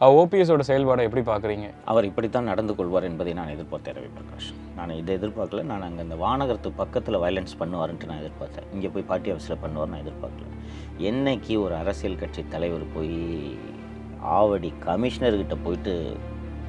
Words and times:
ஓபிஎஸோட 0.00 0.62
செயல்பாடை 0.68 1.02
எப்படி 1.06 1.22
பார்க்குறீங்க? 1.28 1.66
அவர் 1.90 2.06
இப்படித்தான் 2.08 2.48
நடந்து 2.50 2.72
கொள்வார் 2.76 3.06
என்பதை 3.08 3.32
நான் 3.38 3.50
எதிர்பார்த்தேன் 3.54 3.96
ரவி 3.98 4.08
பிரகாஷ் 4.16 4.48
நான் 4.76 4.94
இதை 5.00 5.12
எதிர்பார்க்கல. 5.18 5.62
நான் 5.70 5.84
அங்கே 5.86 6.02
அந்த 6.04 6.16
வானகரத்து 6.22 6.70
பக்கத்தில் 6.80 7.18
வயலன்ஸ் 7.24 7.54
பண்ணுவாருன்ட்டு 7.60 8.08
நான் 8.10 8.22
எதிர்பார்த்தேன். 8.22 8.66
இங்கே 8.74 8.88
போய் 8.94 9.06
பார்ட்டி 9.10 9.32
ஆஃபீஸில் 9.32 9.60
பண்ணுவார் 9.64 9.90
நான் 9.92 10.02
எதிர்பார்க்கல. 10.04 10.48
என்னைக்கு 11.10 11.54
ஒரு 11.64 11.76
அரசியல் 11.82 12.18
கட்சி 12.22 12.44
தலைவர் 12.54 12.86
போய் 12.94 13.14
ஆவடி 14.38 14.72
கமிஷனர்கிட்ட 14.88 15.58
போயிட்டு 15.66 15.94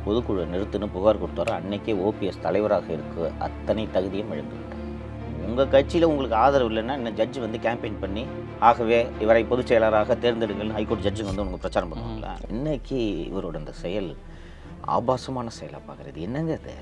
பொதுக்குழு 0.06 0.46
நிறுத்துன்னு 0.54 0.94
புகார் 0.98 1.24
கொடுத்தாரோ 1.24 1.54
அன்னைக்கே 1.60 1.96
ஓபிஎஸ் 2.08 2.44
தலைவராக 2.48 2.88
இருக்க 2.98 3.32
அத்தனை 3.48 3.86
தகுதியும் 3.98 4.34
இழந்து 4.36 4.60
உங்கள் 5.48 5.74
கட்சியில் 5.76 6.10
உங்களுக்கு 6.12 6.36
ஆதரவு 6.46 6.70
இல்லைன்னா 6.72 6.96
இன்னும் 7.00 7.18
ஜட்ஜ் 7.20 7.40
வந்து 7.46 7.60
கேம்பெயின் 7.66 8.02
பண்ணி 8.04 8.24
ஆகவே 8.60 9.08
இவரை 9.20 9.44
பொதுச் 9.44 9.70
செயலராக 9.72 10.18
தேர்ந்தெடுங்கள். 10.26 10.72
ஹைகோர்ட் 10.72 11.06
ஜட்ஜுங்க 11.06 11.32
வந்து 11.32 11.44
உங்களுக்கு 11.44 11.66
பிரச்சாரம் 11.66 11.92
பண்ணுவாங்களா? 11.94 12.34
இன்னைக்கு 12.50 13.00
இவரோட 13.32 13.56
இந்த 13.56 13.72
செயல் 13.72 14.16
ஆபாசமான 14.82 15.50
செயலாக 15.50 15.84
பார்க்குறது. 15.88 16.16
என்னங்க 16.16 16.60
அது 16.62 16.74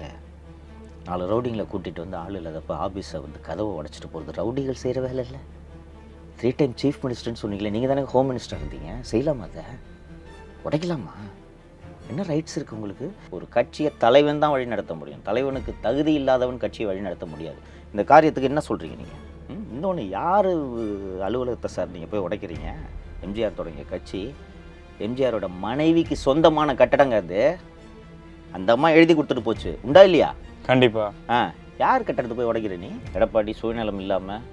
நாலு 1.05 1.25
ரவுடிங்களை 1.31 1.65
கூட்டிகிட்டு 1.73 2.03
வந்து 2.05 2.17
ஆள் 2.17 2.37
இல்லாதப்ப 2.39 2.73
ஆஃபீஸை 2.85 3.19
வந்து 3.21 3.39
கதவை 3.41 3.71
உடைச்சிட்டு 3.79 4.09
போகிறது 4.11 4.37
ரவுடிகள் 4.41 4.81
செய்கிற 4.83 5.01
வேலை 5.07 5.25
இல்லை. 5.25 5.39
த்ரீ 6.39 6.51
டைம் 6.55 6.75
சீஃப் 6.81 7.01
மினிஸ்டர்னு 7.03 7.41
சொன்னீங்களே 7.43 7.69
நீங்கள் 7.69 7.91
தானே 7.93 8.03
ஹோம் 8.03 8.29
மினிஸ்டர் 8.31 8.59
இருந்தீங்க? 8.61 8.91
செய்யலாமா 9.11 9.47
அதை 9.49 9.63
உடைக்கலாமா? 10.65 11.13
என்ன 12.09 12.23
ரைட்ஸ் 12.23 12.55
இருக்குது 12.57 12.71
உங்களுக்கு? 12.71 13.11
ஒரு 13.29 13.47
கட்சியை 13.49 13.91
தலைவன் 13.97 14.39
தான் 14.39 14.51
வழி 14.51 14.65
நடத்த 14.65 14.93
முடியும். 14.93 15.21
தலைவனுக்கு 15.23 15.73
தகுதி 15.81 16.13
இல்லாதவன் 16.13 16.57
கட்சியை 16.57 16.87
வழி 16.89 17.01
நடத்த 17.01 17.25
முடியாது. 17.25 17.59
இந்த 17.91 18.03
காரியத்துக்கு 18.13 18.51
என்ன 18.53 18.61
சொல்கிறீங்க 18.69 18.97
நீங்கள் 19.03 19.29
இன்னொன்று 19.53 20.03
யார் 20.19 20.49
அலுவலகத்தை 21.27 21.69
சார் 21.75 21.93
நீங்கள் 21.93 22.11
போய் 22.11 22.25
உடைக்கிறீங்க? 22.25 22.67
எம்ஜிஆர் 23.25 23.57
தொடங்கிய 23.59 23.85
கட்சி 23.93 24.21
எம்ஜிஆரோட 25.05 25.47
மனைவிக்கு 25.65 26.15
சொந்தமான 26.25 26.73
கட்டடங்க 26.81 27.15
அது. 27.23 27.41
அந்த 28.57 28.69
அம்மா 28.75 28.87
எழுதி 28.97 29.13
கொடுத்துட்டு 29.13 29.47
போச்சு. 29.47 29.71
உண்டா 29.87 30.01
இல்லையா? 30.07 30.29
கண்டிப்பா. 30.69 31.05
ஆ 31.35 31.37
யார் 31.83 32.05
கட்டடத்தை 32.07 32.35
போய் 32.37 32.49
உடைக்கிற 32.51 32.75
நீ? 32.85 32.89
எடப்பாடி 33.17 33.51
சுயநலம் 33.61 34.01
இல்லாமல் 34.03 34.43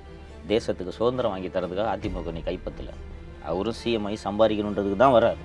தேசத்துக்கு 0.53 0.99
சுதந்திரம் 0.99 1.33
வாங்கி 1.35 1.49
தரதுக்காக 1.57 1.91
அதிமுக 1.95 2.33
நீ 2.37 2.43
கைப்பற்றல 2.49 2.93
அவரும் 3.51 3.79
சிஎம் 3.81 4.07
ஆகி 4.09 4.19
சம்பாதிக்கணுன்றதுக்கு 4.27 5.01
தான் 5.03 5.17
வராரு 5.17 5.41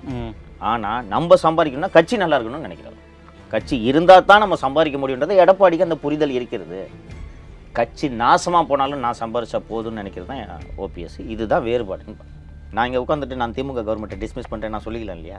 ஆனால் 0.70 1.06
நம்ம 1.14 1.36
சம்பாதிக்கணும்னா 1.46 1.94
கட்சி 1.96 2.22
நல்லா 2.22 2.36
இருக்கணும்னு 2.38 2.68
நினைக்கிறாரு 2.68 2.98
கட்சி 3.52 3.76
இருந்தால் 3.90 4.28
தான் 4.30 4.42
நம்ம 4.44 4.56
சம்பாதிக்க 4.64 4.98
முடியுன்றது 5.02 5.34
எடப்பாடிக்கு 5.42 5.86
அந்த 5.86 5.98
புரிதல் 6.04 6.36
இருக்கிறது. 6.38 6.80
கட்சி 7.78 8.06
நாசமாக 8.22 8.64
போனாலும் 8.70 9.00
நான் 9.04 9.18
சம்பாரிச்சா 9.20 9.58
போதும்னு 9.70 10.00
நினைக்கிறது 10.00 10.28
தான் 10.32 10.66
ஓபிஎஸ் 10.84 11.18
இதுதான் 11.34 11.64
பார்க்கிறேன். 11.90 12.18
நான் 12.76 12.86
இங்கே 12.88 13.00
உட்காந்துட்டு 13.04 13.36
நான் 13.40 13.54
திமுக 13.56 13.82
கவர்மெண்ட்டை 13.86 14.18
டிஸ்மிஸ் 14.22 14.50
பண்ணுறேன் 14.52 14.72
நான் 14.74 14.84
சொல்லிக்கலாம் 14.86 15.18
இல்லையா? 15.20 15.38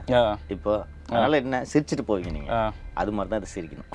இப்போ 0.54 0.72
அதனால் 1.10 1.38
என்ன? 1.42 1.60
சிரிச்சிட்டு 1.72 2.04
போவீங்க 2.10 2.30
நீங்கள் 2.36 2.72
அது 3.00 3.14
மாதிரி 3.16 3.30
தான் 3.32 3.42
இது 3.42 3.54
சிரிக்கணும். 3.54 3.90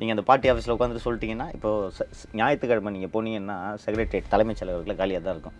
நீங்கள் 0.00 0.14
அந்த 0.14 0.24
பார்ட்டி 0.28 0.50
ஆஃபீஸில் 0.52 0.74
உட்காந்துட்டு 0.76 1.04
சொல்லிட்டீங்கன்னா 1.06 1.46
இப்போ 1.56 1.70
ஞாயிற்றுக்கிழமை 2.40 2.90
நீங்கள் 2.96 3.12
போனீங்கன்னா 3.14 3.56
செக்ரட்டரியேட் 3.84 4.32
தலைமைச் 4.34 4.60
செயலகத்தில் 4.60 4.98
காலியாக 5.00 5.24
தான் 5.26 5.36
இருக்கும். 5.36 5.56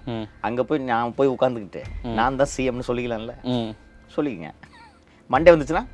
அங்கே 0.48 0.64
போய் 0.70 0.82
நான் 0.92 1.16
போய் 1.20 1.32
உட்காந்துக்கிட்டு 1.36 1.82
நான் 2.18 2.40
தான் 2.42 2.52
சிஎம்னு 2.54 2.88
சொல்லிக்கலாம்ல? 2.90 3.34
சொல்லிக்கங்க. 4.16 4.50
மண்டே 5.34 5.52
வந்துச்சுன்னா? 5.54 5.84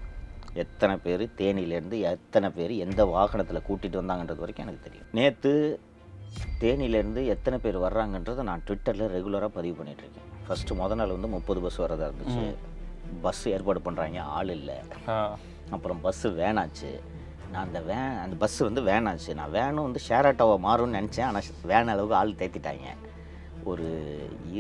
எத்தனை 0.55 0.97
பேர் 0.97 1.23
தேனியிலேருந்து 1.41 1.99
எத்தனை 2.11 2.49
பேர் 2.51 2.73
எந்த 2.85 3.05
வாகனத்தில் 3.05 3.67
கூட்டிகிட்டு 3.69 4.01
வந்தாங்கன்றது 4.01 4.43
வரைக்கும் 4.45 4.67
எனக்கு 4.67 4.87
தெரியும். 4.87 5.07
நேற்று 5.19 5.53
தேனியிலேருந்து 6.63 7.23
எத்தனை 7.35 7.59
பேர் 7.59 7.79
வர்றாங்கன்றதை 7.85 8.43
நான் 8.49 8.65
ட்விட்டரில் 8.67 9.13
ரெகுலராக 9.15 9.51
பதிவு 9.59 9.75
பண்ணிட்டு 9.79 10.05
இருக்கேன். 10.05 10.29
ஃபஸ்ட்டு 10.47 10.77
முத 10.81 10.95
நாள் 10.95 11.15
வந்து 11.17 11.29
முப்பது 11.29 11.61
பஸ் 11.61 11.81
வரதா 11.83 12.09
இருந்துச்சு. 12.11 12.45
பஸ் 13.23 13.49
ஏற்பாடு 13.49 13.81
பண்ணுறாங்க 13.87 14.21
ஆள் 14.37 14.53
இல்லை. 14.59 14.77
அப்புறம் 15.71 16.01
பஸ்ஸு 16.05 16.29
வேனாச்சு 16.43 16.91
நான் 17.53 17.65
அந்த 17.67 17.81
வேன் 17.89 18.15
அந்த 18.25 18.35
பஸ்ஸு 18.43 18.63
வந்து 18.69 18.83
வேனாச்சு 18.91 19.31
நான் 19.41 19.55
வேனும் 19.59 19.87
வந்து 19.89 20.01
ஷேர் 20.09 20.29
ஆட்டோவாக 20.29 20.61
மாறும்னு 20.69 20.99
நினச்சேன். 21.01 21.29
ஆனால் 21.31 21.43
வேன் 21.73 21.93
அளவுக்கு 21.95 22.19
ஆள் 22.21 22.41
தேத்திட்டாங்க. 22.43 22.89
ஒரு 23.71 23.89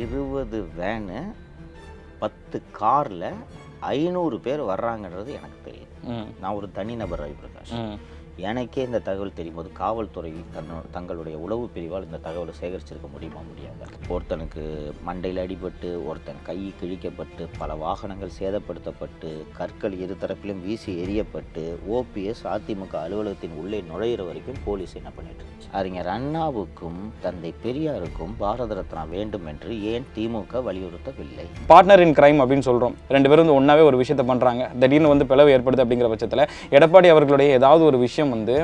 இருபது 0.02 0.58
வேனு 0.80 1.20
பத்து 2.18 2.62
காரில் 2.80 3.30
ஐநூறு 3.80 4.36
பேர் 4.40 4.60
வர்றாங்கன்றது 4.72 5.30
எனக்கு 5.38 5.58
தெரியுது 5.64 5.80
ம் 5.80 5.81
நான் 6.40 6.54
ஒரு 6.54 6.68
தனிநபர் 6.70 7.20
ரவி 7.20 7.36
பிரகாஷ் 7.36 7.74
எனக்கே 8.48 8.82
இந்த 8.86 8.98
தகவல் 9.06 9.34
தெரியும் 9.38 9.58
போது 9.58 9.68
காவல்துறை 9.80 10.30
தன்னோ 10.54 10.76
தங்களுடைய 10.94 11.36
உளவு 11.44 11.64
பிரிவால் 11.74 12.06
இந்த 12.06 12.18
தகவலை 12.26 12.52
சேகரிச்சிருக்க 12.60 13.08
முடியுமா 13.14 13.40
முடியாது? 13.48 13.98
ஒருத்தனுக்கு 14.14 14.62
மண்டையில் 15.08 15.40
அடிபட்டு 15.42 15.88
ஒருத்தன் 16.08 16.40
கை 16.46 16.56
கிழிக்கப்பட்டு 16.80 17.42
பல 17.58 17.74
வாகனங்கள் 17.82 18.32
சேதப்படுத்தப்பட்டு 18.38 19.30
கற்கள் 19.58 19.94
இரு 20.04 20.14
தரப்பிலும் 20.22 20.62
வீசி 20.66 20.92
எறியப்பட்டு 21.04 21.64
ஓபிஎஸ் 21.98 22.42
அதிமுக 22.54 22.96
அலுவலகத்தின் 23.04 23.56
உள்ளே 23.62 23.80
நுழையிற 23.90 24.26
வரைக்கும் 24.28 24.60
போலீஸ் 24.66 24.96
என்ன 25.00 25.12
பண்ணிட்டு 25.18 25.44
இருந்துச்சு? 25.44 25.70
அறிஞர் 25.80 26.10
அண்ணாவுக்கும் 26.16 27.00
தந்தை 27.26 27.52
பெரியாருக்கும் 27.66 28.34
பாரத 28.42 28.80
ரத்னா 28.80 29.04
வேண்டும் 29.14 29.46
என்று 29.52 29.70
ஏன் 29.92 30.08
திமுக 30.16 30.64
வலியுறுத்தவில்லை? 30.70 31.46
பார்ட்னர் 31.72 32.04
இன் 32.06 32.16
கிரைம் 32.20 32.42
அப்படின்னு 32.44 32.68
சொல்கிறோம் 32.70 32.96
ரெண்டு 33.16 33.28
பேரும் 33.28 33.46
வந்து 33.46 33.58
ஒன்றாவே 33.60 33.84
ஒரு 33.90 34.02
விஷயத்தை 34.02 34.26
பண்ணுறாங்க 34.32 34.62
திடீர்னு 34.82 35.14
வந்து 35.14 35.30
பிளவு 35.30 35.54
ஏற்படுது 35.56 35.84
அப்படிங்கிற 35.86 36.10
பட்சத்தில் 36.14 36.46
எடப்பாடி 36.78 37.10
அவர்களுடைய 37.14 37.58
ஏதாவது 37.60 37.82
ஒரு 37.92 37.98
விஷயம் 38.06 38.30
வந்து 38.36 38.56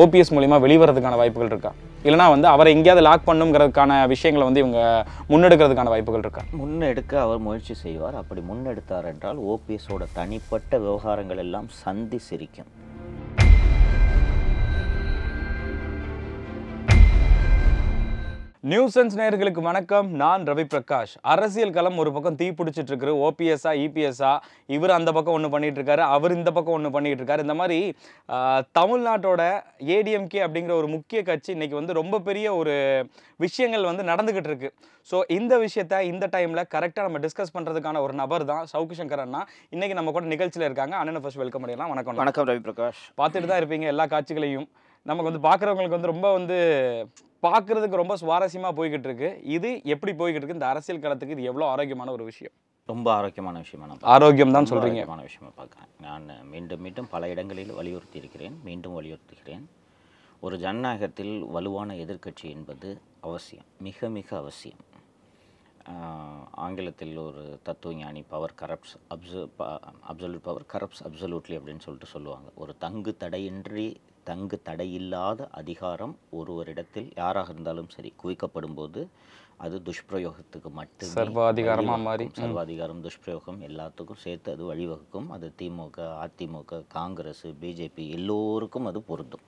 ஓபிஎஸ் 0.00 0.34
மூலிமா 0.36 0.56
வெளிவரதுக்கான 0.64 1.16
வாய்ப்புகள் 1.20 1.50
இருக்கா? 1.52 1.72
இல்லைனா 2.04 2.26
வந்து 2.34 2.46
அவரை 2.48 2.70
எங்கேயாவது 2.74 3.06
லாக் 3.06 3.26
பண்ணுங்கிறதுக்கான 3.28 3.92
விஷயங்களை 4.12 4.46
வந்து 4.48 4.62
இவங்க 4.64 4.80
முன்னெடுக்கிறதுக்கான 5.28 5.92
வாய்ப்புகள் 5.94 6.24
இருக்கா? 6.26 6.42
முன்னெடுக்க 6.60 7.14
அவர் 7.26 7.38
முயற்சி 7.38 7.74
செய்வார். 7.74 8.16
அப்படி 8.22 8.42
முன்னெடுத்தார் 8.50 9.10
என்றால் 9.12 9.40
ஓபிஎஸோட 9.52 10.06
தனிப்பட்ட 10.12 10.78
விவகாரங்கள் 10.78 11.42
எல்லாம் 11.46 11.68
சந்தி 11.84 12.18
சிரிக்கும். 12.28 12.70
நியூசன்ஸ் 18.72 19.16
நேயர்களுக்கு 19.18 19.62
வணக்கம். 19.66 20.06
நான் 20.20 20.44
ரவி 20.50 20.62
பிரகாஷ். 20.72 21.12
அரசியல் 21.32 21.72
களம் 21.76 21.98
ஒரு 22.02 22.10
பக்கம் 22.14 22.36
தீ 22.40 22.46
பிடிச்சிட்டு 22.58 22.90
இருக்கு 22.92 23.14
ஓபிஎஸ்ஆ 23.26 23.72
இபிஎஸ்ஆ 23.82 24.30
இவர் 24.74 24.94
அந்த 24.96 25.10
பக்கம் 25.16 25.34
ஒன்று 25.38 25.50
பண்ணிட்டு 25.54 25.78
இருக்காரு 25.80 26.02
அவர் 26.14 26.34
இந்த 26.36 26.50
பக்கம் 26.56 26.74
ஒன்று 26.76 26.92
பண்ணிட்டு 26.94 27.20
இருக்காரு 27.20 27.44
இந்த 27.46 27.54
மாதிரி 27.60 27.78
தமிழ்நாட்டோட 28.78 29.42
ஏடிஎம்கே 29.96 30.40
அப்படிங்கிற 30.46 30.74
ஒரு 30.82 30.88
முக்கிய 30.94 31.22
கட்சி 31.30 31.50
இன்னைக்கு 31.56 31.76
வந்து 31.80 31.98
ரொம்ப 32.00 32.20
பெரிய 32.28 32.54
ஒரு 32.60 32.76
விஷயங்கள் 33.44 33.84
வந்து 33.90 34.06
நடந்துகிட்டு 34.12 34.50
இருக்கு. 34.52 34.70
ஸோ 35.10 35.18
இந்த 35.38 35.58
விஷயத்த 35.64 36.00
இந்த 36.12 36.28
டைமில் 36.36 36.62
கரெக்டாக 36.76 37.06
நம்ம 37.08 37.20
டிஸ்கஸ் 37.26 37.54
பண்ணுறதுக்கான 37.58 38.02
ஒரு 38.06 38.16
நபர் 38.22 38.46
தான் 38.52 38.64
சவுக்கு 38.72 38.98
சங்கர் 39.00 39.24
அண்ணா. 39.26 39.42
இன்னைக்கு 39.76 39.98
நம்ம 40.00 40.14
கூட 40.16 40.24
நிகழ்ச்சியில் 40.34 40.68
இருக்காங்க. 40.68 40.96
அண்ணனை 41.02 41.22
ஃபர்ஸ்ட் 41.24 41.42
வெல்கம் 41.42 41.64
பண்ணிடலாம். 41.64 41.92
வணக்கம். 41.94 42.22
வணக்கம் 42.24 42.48
ரவி 42.52 42.64
பிரகாஷ். 42.70 43.04
பார்த்துட்டு 43.22 43.50
தான் 43.52 43.62
இருப்பீங்க 43.62 43.92
எல்லா 43.94 44.06
காட்சிகளையும். 44.14 44.66
நமக்கு 45.08 45.30
வந்து 45.30 45.46
பார்க்குறவங்களுக்கு 45.46 45.96
வந்து 45.96 46.12
ரொம்ப 46.12 46.28
வந்து 46.36 46.58
பார்க்குறதுக்கு 47.46 48.00
ரொம்ப 48.00 48.14
சுவாரஸ்யமாக 48.20 48.76
போய்கிட்டு 48.76 49.08
இருக்கு. 49.08 49.28
இது 49.56 49.70
எப்படி 49.94 50.12
போய்கிட்டு 50.20 50.40
இருக்கு? 50.40 50.58
இந்த 50.58 50.68
அரசியல் 50.72 51.02
களத்துக்கு 51.04 51.34
இது 51.36 51.48
எவ்வளோ 51.50 51.66
ஆரோக்கியமான 51.72 52.12
ஒரு 52.16 52.24
விஷயம்? 52.30 52.54
ரொம்ப 52.92 53.08
ஆரோக்கியமான 53.18 53.58
விஷயமா 53.64 53.86
நான் 53.90 54.08
ஆரோக்கியம் 54.14 54.54
தான் 54.56 54.68
சொல்கிறீங்க 54.70 55.02
விஷயமா 55.28 55.50
பார்க்குறேன். 55.60 55.90
நான் 56.06 56.24
மீண்டும் 56.52 56.82
மீண்டும் 56.86 57.10
பல 57.14 57.28
இடங்களில் 57.34 57.72
வலியுறுத்தி 57.78 58.18
இருக்கிறேன் 58.22 58.56
மீண்டும் 58.68 58.96
வலியுறுத்துகிறேன். 58.98 59.64
ஒரு 60.46 60.56
ஜனநாயகத்தில் 60.64 61.34
வலுவான 61.56 61.94
எதிர்க்கட்சி 62.04 62.46
என்பது 62.56 62.88
அவசியம். 63.28 63.68
மிக 63.88 64.08
மிக 64.18 64.28
அவசியம். 64.42 64.82
ஆங்கிலத்தில் 66.64 67.16
ஒரு 67.28 67.42
தத்துவஞானி 67.68 68.22
power 68.32 68.56
corrupts 68.60 68.94
abs 69.14 69.32
absolute 70.10 70.44
power 70.48 70.66
corrupts 70.74 71.02
absolutely 71.08 71.56
அப்படின்னு 71.58 71.84
சொல்லிட்டு 71.86 72.10
சொல்லுவாங்க. 72.14 72.48
ஒரு 72.62 72.72
தங்கு 72.84 73.12
தடையின்றி 73.24 73.88
தங்கு 74.26 74.56
தடையில்லாத 74.66 75.46
அதிகாரம் 75.60 76.14
ஒருவரிடத்தில் 76.32 77.08
யாராக 77.16 77.52
இருந்தாலும் 77.52 77.90
சரி 77.94 78.10
குவிக்கப்படும் 78.20 78.76
போது 78.76 79.00
அது 79.58 79.76
துஷ்பிரயோகத்துக்கு 79.86 80.70
மட்டுமே 80.78 81.12
சர்வாதிகாரமா 81.14 81.82
வழிவகுக்கும். 81.88 82.06
மாறி. 82.06 82.26
சர்வாதிகாரம் 82.38 83.02
துஷ்பிரயோகம் 83.04 83.60
எல்லாத்துக்கும் 83.68 84.22
சேர்த்து 84.24 84.54
அது 84.54 84.64
வழிவகுக்கும் 84.70 85.28
அது 85.36 85.48
திமுக 85.60 85.98
அதிமுக 86.24 86.80
காங்கிரஸ் 86.96 87.44
பிஜேபி 87.62 88.06
எல்லோருக்கும் 88.18 88.88
அது 88.90 89.00
பொருந்தும் 89.10 89.44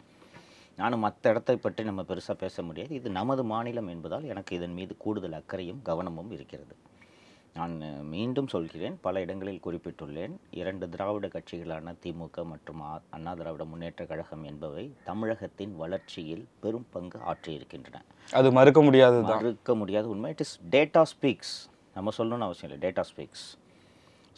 நானும் 0.79 1.05
மற்ற 1.05 1.31
இடத்தை 1.33 1.57
பற்றி 1.59 1.83
நம்ம 1.85 2.03
பெருசாக 2.09 2.37
பேச 2.39 2.63
முடியாது 2.63 2.93
இது 2.99 3.11
நமது 3.19 3.43
மாநிலம் 3.53 3.91
என்பதால் 3.95 4.29
எனக்கு 4.33 4.57
இதன் 4.59 4.77
மீது 4.79 4.95
கூடுதல் 4.99 5.39
அக்கறையும் 5.41 5.81
கவனமும் 5.83 6.33
இருக்கிறது 6.37 6.75
நான் 7.57 7.75
மீண்டும் 8.15 8.49
சொல்கிறேன். 8.55 8.97
பல 9.05 9.21
இடங்களில் 9.25 9.63
குறிப்பிட்டுள்ளேன். 9.67 10.35
இரண்டு 10.61 10.87
திராவிட 10.95 11.27
கட்சிகளான 11.35 11.95
திமுக 12.03 12.45
மற்றும் 12.53 12.81
அண்ணா 13.17 13.33
திராவிட 13.41 13.65
முன்னேற்ற 13.73 14.05
கழகம் 14.11 14.45
என்பவை 14.51 14.85
தமிழகத்தின் 15.09 15.75
வளர்ச்சியில் 15.83 16.45
பெரும் 16.65 16.89
பங்கு 16.95 17.19
ஆற்றியிருக்கின்றன. 17.33 18.03
அது 18.41 18.51
மறுக்க 18.59 18.81
முடியாதது 18.89 19.23
தான். 19.31 19.41
மறுக்க 19.43 19.75
முடியாத 19.83 20.11
உண்மை. 20.15 20.33
இட் 20.35 20.45
இஸ் 20.47 20.57
டேட்டா 20.75 21.05
ஸ்பீக்ஸ் 21.13 21.55
நம்ம 21.99 22.13
சொல்லணும்னு 22.19 22.49
அவசியம் 22.49 22.69
இல்லை. 22.71 22.81
டேட்டா 22.87 23.05
ஸ்பீக்ஸ் 23.13 23.47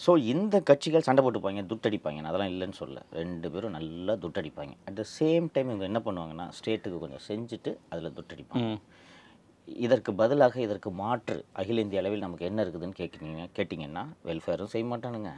ஸோ 0.04 0.10
இந்த 0.32 0.56
கட்சிகள் 0.68 1.06
சண்டை 1.06 1.20
போட்டுப்பாங்க 1.24 1.62
துட்டடிப்பாங்க. 1.70 2.20
அதெல்லாம் 2.30 2.52
இல்லைன்னு 2.52 2.76
சொல்ல. 2.82 2.98
ரெண்டு 3.20 3.48
பேரும் 3.54 3.74
நல்லா 3.76 4.14
துட்டடிப்பாங்க. 4.24 4.74
அட் 4.88 4.98
த 5.00 5.04
சேம் 5.18 5.46
டைம் 5.54 5.70
இவங்க 5.70 5.86
என்ன 5.90 6.00
பண்ணுவாங்கன்னா 6.06 6.46
ஸ்டேட்டுக்கு 6.58 6.98
கொஞ்சம் 7.04 7.24
செஞ்சுட்டு 7.30 7.72
அதில் 7.92 8.14
துட்டடிப்பாங்க. 8.18 8.68
இதற்கு 9.84 10.10
பதிலாக 10.14 10.60
இதற்கு 10.60 10.90
மாற்று 10.90 11.36
அகில 11.60 11.82
இந்திய 11.84 12.02
அளவில் 12.02 12.24
நமக்கு 12.26 12.48
என்ன 12.50 12.64
இருக்குதுன்னு 12.64 12.98
கேட்குறீங்க 13.00 13.42
கேட்டிங்கன்னா 13.58 14.04
வெல்ஃபேரும் 14.28 14.72
செய்ய 14.74 14.86
மாட்டானுங்க. 14.92 15.32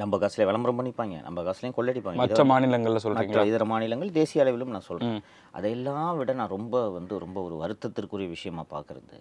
நம்ம 0.00 0.18
காசுல 0.22 0.44
விளம்பரம் 0.48 0.78
பண்ணிப்பாங்க. 0.78 1.16
நம்ம 1.22 1.42
காசுலையும் 1.46 1.76
கொள்ளடிப்பாங்க. 1.78 2.20
மற்ற 2.20 2.44
மாநிலங்கள்ல 2.44 3.00
மற்ற 3.18 3.44
இதர 3.50 3.64
மாநிலங்கள் 3.64 4.16
தேசிய 4.20 4.44
அளவிலும் 4.44 4.72
நான் 4.74 4.88
சொல்கிறேன். 4.88 5.20
அதையெல்லாம் 5.58 6.16
விட 6.18 6.32
நான் 6.40 6.54
ரொம்ப 6.56 6.82
வந்து 6.90 7.18
ரொம்ப 7.18 7.38
ஒரு 7.48 7.56
வருத்தத்திற்குரிய 7.62 8.28
விஷயமா 8.28 8.64
பார்க்குறது 8.70 9.18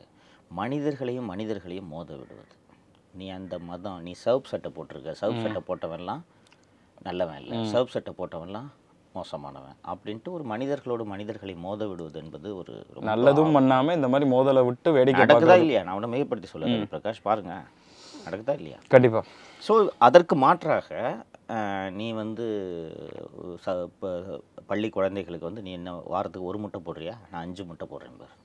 மனிதர்களையும் 0.59 1.25
மனிதர்களையும் 1.25 1.89
மோத 1.93 2.09
விடுவது. 2.15 2.55
நீ 3.19 3.29
அந்த 3.29 3.55
மதம் 3.59 4.01
நீ 4.01 4.13
சவுப் 4.25 4.49
சட்டை 4.51 4.71
போட்டிருக்க. 4.75 5.11
சவுப் 5.21 5.41
சட்டை 5.43 5.61
போட்டவன்லாம் 5.69 6.21
நல்லவன் 7.01 7.39
இல்லை. 7.41 7.57
சவுப் 7.73 7.93
சட்டை 7.95 8.13
போட்டவன்லாம் 8.17 8.69
மோசமானவன் 9.15 9.77
அப்படின்ட்டு 9.91 10.29
ஒரு 10.35 10.43
மனிதர்களோடு 10.51 11.03
மனிதர்களை 11.13 11.53
மோத 11.65 11.87
விடுவது 11.91 12.17
என்பது 12.23 12.49
ஒரு 12.59 12.73
நல்லதும் 13.09 13.55
பண்ணாம 13.57 13.93
இந்த 13.97 14.07
மாதிரி 14.13 14.27
மோதலை 14.33 14.61
விட்டு 14.67 14.89
வேடிக்கை 14.97 15.23
நடக்குதா 15.23 15.57
இல்லையா? 15.63 15.81
நான் 15.85 15.95
அவனை 15.95 16.09
மிகப்படுத்தி 16.13 16.49
சொல்ல 16.51 16.85
பிரகாஷ் 16.93 17.25
பாருங்க. 17.27 17.55
நடக்குதா 18.25 18.55
இல்லையா? 18.59 18.79
கண்டிப்பா. 18.93 19.21
ஸோ 19.67 19.73
அதற்கு 20.07 20.35
மாற்றாக 20.45 20.99
நீ 21.99 22.07
வந்து 22.21 22.45
ச 23.63 23.73
பள்ளி 24.69 24.89
குழந்தைகளுக்கு 24.97 25.49
வந்து 25.49 25.63
நீ 25.65 25.71
என்ன 25.79 25.95
வாரத்துக்கு 26.13 26.49
ஒரு 26.51 26.59
முட்டை 26.63 26.79
போடுறியா? 26.87 27.15
நான் 27.31 27.43
அஞ்சு 27.45 27.63
முட்டை 27.69 27.85
போடுறேன் 27.93 28.19
பார். 28.21 28.35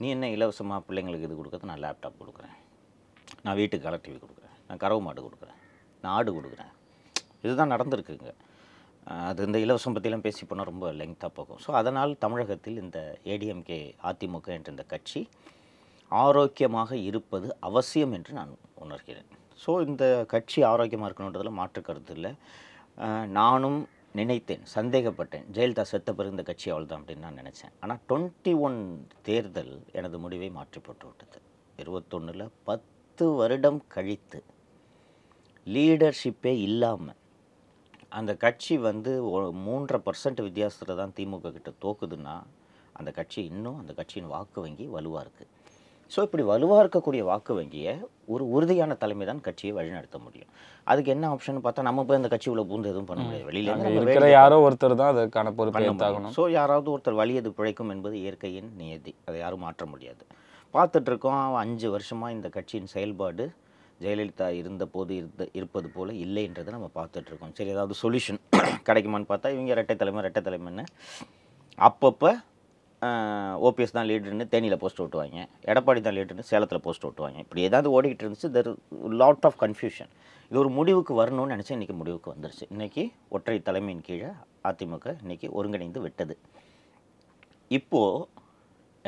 நீ 0.00 0.06
என்ன 0.16 0.28
இலவசமாக 0.36 0.86
பிள்ளைங்களுக்கு 0.88 1.28
இது 1.28 1.38
கொடுக்குறது? 1.38 1.70
நான் 1.72 1.84
லேப்டாப் 1.84 2.20
கொடுக்குறேன். 2.22 2.56
நான் 3.44 3.58
வீட்டுக்கு 3.60 3.86
கலர் 3.86 4.04
டிவி 4.04 4.18
கொடுக்குறேன். 4.24 4.54
நான் 4.68 4.82
கறவை 4.84 5.00
மாடு 5.06 5.26
கொடுக்குறேன். 5.26 5.58
நான் 6.02 6.14
ஆடு 6.18 6.30
கொடுக்குறேன். 6.38 6.72
இதுதான் 7.44 7.74
நடந்திருக்குங்க 7.74 8.30
அது 9.28 9.44
இந்த 9.48 9.58
இலவசம் 9.64 9.94
பற்றிலாம் 9.96 10.24
பேசி 10.26 10.42
போனால் 10.48 10.68
ரொம்ப 10.70 10.86
லெங்க்த்தாக 11.00 11.32
போகும். 11.38 11.60
ஸோ 11.64 11.70
அதனால் 11.80 12.12
தமிழகத்தில் 12.24 12.80
இந்த 12.84 12.98
ஏடிஎம்கே 13.34 13.78
அதிமுக 14.10 14.48
என்ற 14.56 14.68
இந்த 14.74 14.84
கட்சி 14.92 15.20
ஆரோக்கியமாக 16.10 16.90
இருப்பது 17.08 17.46
அவசியம் 17.68 18.14
என்று 18.18 18.32
நான் 18.38 18.52
உணர்கிறேன். 18.84 19.28
ஸோ 19.62 19.70
இந்த 19.88 20.04
கட்சி 20.32 20.58
ஆரோக்கியமாக 20.72 21.08
இருக்கணுன்றதில் 21.08 21.58
மாற்று 21.60 21.82
கருத்து 21.88 22.14
இல்லை. 22.18 22.32
நானும் 23.38 23.78
நினைத்தேன் 24.18 24.64
சந்தேகப்பட்டேன் 24.74 25.46
ஜெயலலிதா 25.56 25.84
செத்த 25.90 26.12
பிறகு 26.18 26.34
இந்த 26.34 26.44
கட்சி 26.50 26.68
அவ்வளோதான் 26.72 27.00
அப்படின்னு 27.00 27.26
நான் 27.26 27.40
நினச்சேன். 27.42 27.72
ஆனால் 27.82 28.00
டுவெண்ட்டி 28.10 28.52
ஒன் 28.66 28.78
தேர்தல் 29.28 29.74
எனது 29.98 30.18
முடிவை 30.24 30.48
மாற்றி 30.58 30.80
போட்டு 30.86 31.06
விட்டது. 31.08 31.40
இருபத்தொன்னில் 31.82 32.44
பத்து 32.68 33.26
வருடம் 33.40 33.80
கழித்து 33.94 34.40
லீடர்ஷிப்பே 35.66 36.54
இல்லாமல் 36.66 37.18
அந்த 38.12 38.32
கட்சி 38.44 38.74
வந்து 38.88 39.12
மூன்றரை 39.66 39.98
பர்சன்ட் 40.06 40.40
வித்தியாசத்தில் 40.46 41.00
தான் 41.00 41.14
திமுக 41.16 41.52
கிட்ட 41.56 41.70
தோக்குதுன்னா 41.84 42.36
அந்த 42.98 43.10
கட்சி 43.18 43.40
இன்னும் 43.52 43.78
அந்த 43.82 43.92
கட்சியின் 43.98 44.32
வாக்கு 44.34 44.60
வங்கி 44.64 44.86
வலுவாக 44.94 45.24
இருக்குது 45.24 45.50
ஸோ 46.12 46.18
இப்படி 46.26 46.44
வலுவாக 46.50 46.82
இருக்கக்கூடிய 46.82 47.22
வாக்கு 47.30 47.52
வங்கியை 47.58 47.92
ஒரு 48.34 48.44
உறுதியான 48.54 48.92
தலைமை 49.02 49.24
தான் 49.30 49.42
கட்சியை 49.46 49.72
வழிநடத்த 49.78 50.18
முடியும். 50.26 50.50
அதுக்கு 50.90 51.10
என்ன 51.14 51.24
ஆப்ஷன் 51.34 51.58
பார்த்தா 51.66 51.84
நம்ம 51.88 52.04
போய் 52.08 52.18
அந்த 52.20 52.30
கட்சி 52.34 52.48
உள்ள 52.52 52.62
பூந்து 52.70 52.90
எதுவும் 52.92 53.08
பண்ண 53.10 53.22
முடியாது. 53.24 53.46
வெளியில 53.50 53.74
இருக்கிற 53.98 54.28
யாரோ 54.30 54.56
ஒருத்தர் 54.66 54.94
தான் 55.00 55.12
அதுக்கான 55.12 55.52
பொறுப்பை 55.58 55.82
ஸோ 56.38 56.44
யாராவது 56.58 56.88
ஒருத்தர் 56.94 57.20
வலியது 57.22 57.50
பிழைக்கும் 57.58 57.92
என்பது 57.94 58.16
இயற்கையின் 58.24 58.70
நியதி. 58.80 59.12
அதை 59.26 59.36
யாரும் 59.44 59.64
மாற்ற 59.66 59.86
முடியாது. 59.92 60.24
பார்த்துட்டு 60.74 61.10
இருக்கோம் 61.12 61.58
அஞ்சு 61.64 61.88
வருஷமாக 61.96 62.36
இந்த 62.36 62.48
கட்சியின் 62.56 62.90
செயல்பாடு 62.94 63.46
ஜெயலலிதா 64.04 64.48
இருந்த 64.60 64.84
போது 64.94 65.12
இருந்த 65.20 65.44
இருப்பது 65.58 65.88
போல் 65.94 66.12
இல்லைன்றதை 66.24 66.72
நம்ம 66.76 66.90
பார்த்துட்ருக்கோம். 66.98 67.54
சரி 67.58 67.72
ஏதாவது 67.76 67.94
சொல்யூஷன் 68.02 68.38
கிடைக்குமான்னு 68.88 69.30
பார்த்தா 69.32 69.52
இவங்க 69.56 69.74
ரெட்டை 69.80 69.96
தலைமை 70.02 70.22
ரெட்டை 70.26 70.42
தலைமைன்னு 70.48 70.84
அப்பப்போ 71.88 72.30
ஓபிஎஸ் 73.66 73.94
தான் 73.96 74.06
லீடர்னு 74.10 74.46
தேனியில் 74.52 74.80
போஸ்ட் 74.82 75.00
ஓட்டுவாங்க. 75.02 75.40
எடப்பாடி 75.70 76.00
தான் 76.06 76.16
லீடர்னு 76.16 76.44
சேலத்தில் 76.48 76.84
போஸ்ட் 76.86 77.04
ஓட்டுவாங்க. 77.08 77.38
இப்படி 77.44 77.62
ஏதாவது 77.68 77.88
ஓடிக்கிட்டு 77.96 78.24
இருந்துச்சு 78.24 78.50
தெர் 78.56 78.70
லாட் 79.20 79.46
ஆஃப் 79.48 79.58
கன்ஃபியூஷன் 79.64 80.10
இது 80.50 80.58
ஒரு 80.62 80.70
முடிவுக்கு 80.78 81.12
வரணும்னு 81.20 81.54
நினச்சி 81.54 81.72
இன்றைக்கி 81.76 81.96
முடிவுக்கு 82.00 82.32
வந்துருச்சு. 82.34 82.64
இன்றைக்கி 82.74 83.02
ஒற்றை 83.36 83.56
தலைமையின் 83.68 84.04
கீழே 84.08 84.30
அதிமுக 84.70 85.06
இன்றைக்கி 85.24 85.48
ஒருங்கிணைந்து 85.58 86.00
விட்டது. 86.06 86.36
இப்போது 87.78 88.26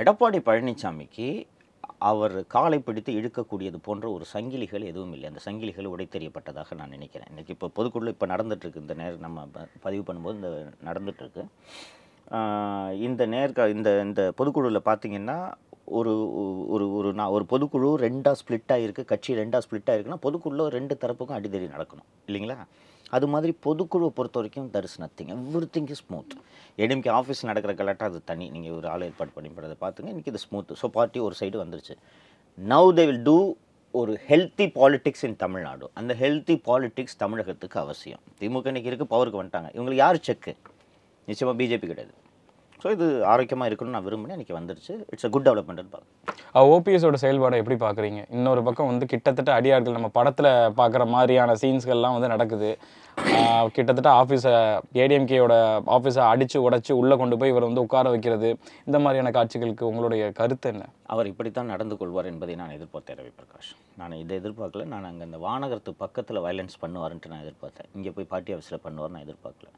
எடப்பாடி 0.03 0.41
பழனிசாமிக்கு 0.49 1.29
அவர் 2.09 2.35
காலை 2.55 2.79
பிடித்து 2.85 3.11
இழுக்கக்கூடியது 3.19 3.79
போன்ற 3.87 4.07
ஒரு 4.17 4.25
சங்கிலிகள் 4.33 4.85
எதுவும் 4.91 5.15
இல்லை. 5.17 5.27
அந்த 5.31 5.41
சங்கிலிகள் 5.47 5.91
உடைத்தெறியப்பட்டதாக 5.93 6.77
நான் 6.81 6.95
நினைக்கிறேன். 6.97 7.31
இன்றைக்கி 7.33 7.53
இப்போ 7.57 7.69
பொதுக்குழு 7.79 8.15
இப்போ 8.15 8.27
நடந்துகிட்ருக்கு 8.33 8.85
இந்த 8.85 8.95
நேரம் 9.01 9.25
நம்ம 9.27 9.47
பதிவு 9.87 10.05
பண்ணும்போது 10.09 10.39
இந்த 10.41 10.51
நடந்துகிட்ருக்கு 10.89 11.45
இந்த 13.09 13.23
நேர்க 13.35 13.69
இந்த 13.77 13.91
இந்த 14.09 14.23
பொதுக்குழுவில் 14.39 14.87
பார்த்தீங்கன்னா 14.91 15.39
ஒரு 15.99 16.13
ஒரு 16.75 16.85
ஒரு 16.99 17.09
நான் 17.21 17.35
ஒரு 17.37 17.45
பொதுக்குழு 17.53 17.89
ரெண்டாக 18.07 18.39
ஸ்ப்ளிட்டாக 18.41 18.85
இருக்குது 18.87 19.11
கட்சி 19.13 19.41
ரெண்டாக 19.41 19.65
ஸ்ப்ளிட்டாக 19.67 19.97
இருக்குன்னா 19.97 20.25
பொதுக்குழுவில் 20.27 20.75
ரெண்டு 20.77 20.95
தரப்புக்கும் 21.03 21.39
அடிதடி 21.39 21.69
நடக்கணும். 21.75 22.09
இல்லைங்களா? 22.29 22.59
அது 23.17 23.27
மாதிரி 23.33 23.53
பொதுக்குழுவை 23.67 24.11
பொறுத்த 24.19 24.39
வரைக்கும் 24.41 24.69
there 24.75 24.87
is 24.89 24.99
nothing 25.03 25.31
everything 25.77 25.91
is 25.95 26.03
smooth 26.05 26.35
ADMK 26.85 27.11
office 27.21 27.43
நடக்கிற 27.51 27.73
கலாட்டா 27.81 28.07
அது 28.11 28.21
தனி. 28.31 28.47
நீங்கள் 28.55 28.77
ஒரு 28.79 28.87
ஆள் 28.93 29.07
ஏற்பாடு 29.09 29.33
பண்ணி 29.37 29.51
போகிறத 29.57 29.77
பார்த்துங்க 29.85 30.13
இன்றைக்கி 30.15 30.33
இது 30.35 30.43
ஸ்மூத் 30.47 30.73
ஸோ 30.83 30.89
பார்ட்டி 30.99 31.21
ஒரு 31.27 31.37
சைடு 31.41 31.59
வந்துருச்சு. 31.65 31.97
நவ் 32.59 32.91
தே 32.99 33.05
வில் 33.11 33.25
டூ 33.31 33.39
ஒரு 34.01 34.13
ஹெல்த்தி 34.29 34.67
பாலிட்டிக்ஸ் 34.79 35.25
இன் 35.29 35.39
தமிழ்நாடு. 35.45 35.87
அந்த 36.01 36.13
ஹெல்த்தி 36.23 36.57
பாலிட்டிக்ஸ் 36.69 37.17
தமிழகத்துக்கு 37.23 37.79
அவசியம். 37.85 38.23
திமுக 38.41 38.73
இன்றைக்கி 38.73 38.91
இருக்குது 38.93 39.13
பவருக்கு 39.15 39.41
வந்துட்டாங்க. 39.41 39.71
இவங்களுக்கு 39.77 40.03
யார் 40.05 40.25
செக்கு 40.29 40.55
நிச்சயமாக 41.29 41.57
பிஜேபி 41.61 41.89
கிடையாது 41.93 42.15
ஸோ 42.83 42.89
இது 42.97 43.07
ஆரோக்கியமாக 43.33 43.69
இருக்கணும்னு 43.71 43.97
நான் 43.97 44.07
விரும்பினேன் 44.07 44.37
இன்றைக்கி 44.37 44.55
வந்துருச்சு. 44.59 44.95
இட்ஸ் 45.13 45.27
அ 45.29 45.31
குட் 45.35 45.47
டெவலப்மெண்ட்னு 45.49 45.93
பார்க்குறேன் 45.95 46.69
ஓபிஎஸோட 46.75 47.17
செயல்பாடை 47.23 47.59
எப்படி 47.63 47.77
பார்க்குறீங்க? 47.83 48.21
இன்னொரு 48.37 48.61
பக்கம் 48.69 48.91
வந்து 48.91 49.07
கிட்டத்தட்ட 49.13 49.51
அடியாட்கள் 49.59 49.97
நம்ம 49.99 50.09
படத்தில் 50.19 50.51
பார்க்குற 50.81 51.03
மாதிரியான 51.15 51.55
சீன்ஸ்கள்லாம் 51.63 52.17
வந்து 52.17 52.33
நடக்குது. 52.35 52.71
கிட்டத்தட்ட 53.77 54.11
ஆஃபீஸை 54.21 54.53
ஏடிஎம்கேயோட 55.03 55.55
ஆஃபீஸை 55.97 56.23
அடித்து 56.33 56.59
உடைச்சி 56.67 56.93
உள்ளே 57.01 57.17
கொண்டு 57.23 57.39
போய் 57.41 57.53
இவர் 57.53 57.67
வந்து 57.69 57.85
உட்கார 57.87 58.09
வைக்கிறது. 58.15 58.51
இந்த 58.89 58.99
மாதிரியான 59.05 59.33
காட்சிகளுக்கு 59.37 59.85
உங்களுடைய 59.91 60.25
கருத்து 60.41 60.69
என்ன? 60.73 60.85
அவர் 61.15 61.31
இப்படித்தான் 61.33 61.73
நடந்து 61.75 61.97
கொள்வார் 62.01 62.31
என்பதை 62.33 62.55
நான் 62.63 62.75
எதிர்பார்த்தேன் 62.79 63.19
ரவி 63.21 63.33
பிரகாஷ். 63.41 63.71
நான் 64.01 64.21
இதை 64.23 64.35
எதிர்பார்க்கல. 64.41 64.87
நான் 64.95 65.09
அங்கே 65.11 65.27
அந்த 65.29 65.41
வானகரத்து 65.47 65.93
பக்கத்தில் 66.05 66.45
வயலன்ஸ் 66.47 66.81
பண்ணுவாருன்ட்டு 66.85 67.33
நான் 67.33 67.45
எதிர்பார்த்தேன். 67.47 67.91
இங்கே 67.99 68.13
போய் 68.19 68.31
பார்ட்டி 68.33 68.55
ஆஃபீஸில் 68.57 68.85
பண்ணுவார் 68.87 69.15
நான் 69.17 69.27
எதிர்பார்க்கல. 69.29 69.71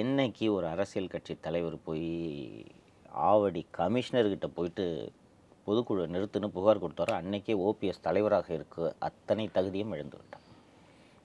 என்னைக்கு 0.00 0.46
ஒரு 0.56 0.66
அரசியல் 0.74 1.12
கட்சி 1.12 1.34
தலைவர் 1.46 1.76
போய் 1.86 2.10
ஆவடி 3.30 3.62
கமிஷனர்கிட்ட 3.78 4.48
போயிட்டு 4.58 4.84
பொதுக்குழு 5.66 6.04
நிறுத்துன்னு 6.14 6.54
புகார் 6.56 6.82
கொடுத்தாரோ 6.84 7.14
அன்னைக்கே 7.20 7.56
ஓபிஎஸ் 7.68 8.06
தலைவராக 8.06 8.48
இருக்க 8.58 8.94
அத்தனை 9.08 9.44
தகுதியும் 9.56 9.94
இழந்து 9.96 10.16
விட்டார் 10.20 10.46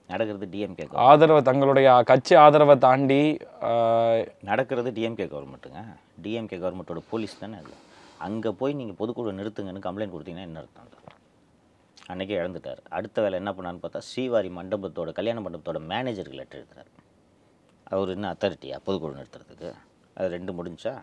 நடக்கிறது 0.10 0.48
டிஎம்கே 0.54 0.86
ஆதரவை 1.12 1.42
தங்களுடைய 1.48 1.88
கட்சி 2.10 2.34
ஆதரவை 2.42 2.76
தாண்டி 2.88 3.22
நடக்கிறது 4.50 4.90
டிஎம்கே 4.98 5.26
கவர்மெண்ட்டுங்க. 5.32 5.82
டிஎம்கே 6.24 6.58
கவர்மெண்ட்டோட 6.64 7.02
போலீஸ் 7.12 7.40
தானே 7.44 7.58
அது. 7.64 7.74
அங்கே 8.28 8.52
போய் 8.60 8.78
நீங்கள் 8.80 9.00
பொதுக்குழு 9.00 9.40
நிறுத்துங்கன்னு 9.40 9.86
கம்ப்ளைண்ட் 9.88 10.16
கொடுத்தீங்கன்னா 10.16 10.50
என்ன 10.50 10.62
அர்த்தம் 10.64 10.92
அன்றைக்கே 12.14 12.36
இழந்துட்டார். 12.42 12.82
அடுத்த 12.98 13.18
வேலை 13.24 13.36
என்ன 13.42 13.52
பண்ணான்னு 13.58 13.82
பார்த்தா 13.84 14.02
ஸ்ரீவாரி 14.10 14.50
மண்டபத்தோட 14.58 15.12
கல்யாண 15.20 15.40
மண்டபத்தோட 15.46 15.80
மேனேஜருக்கு 15.92 16.40
லெட்டர் 16.40 16.62
எழுதுறாரு. 16.62 16.92
அவர் 17.94 18.12
இன்னும் 18.16 18.32
அத்தாரிட்டியா 18.34 18.78
பொதுக்குழு 18.88 19.20
நிறுத்துறதுக்கு. 19.20 19.70
அது 20.18 20.28
ரெண்டு 20.36 20.54
முடிஞ்சா 20.58 20.94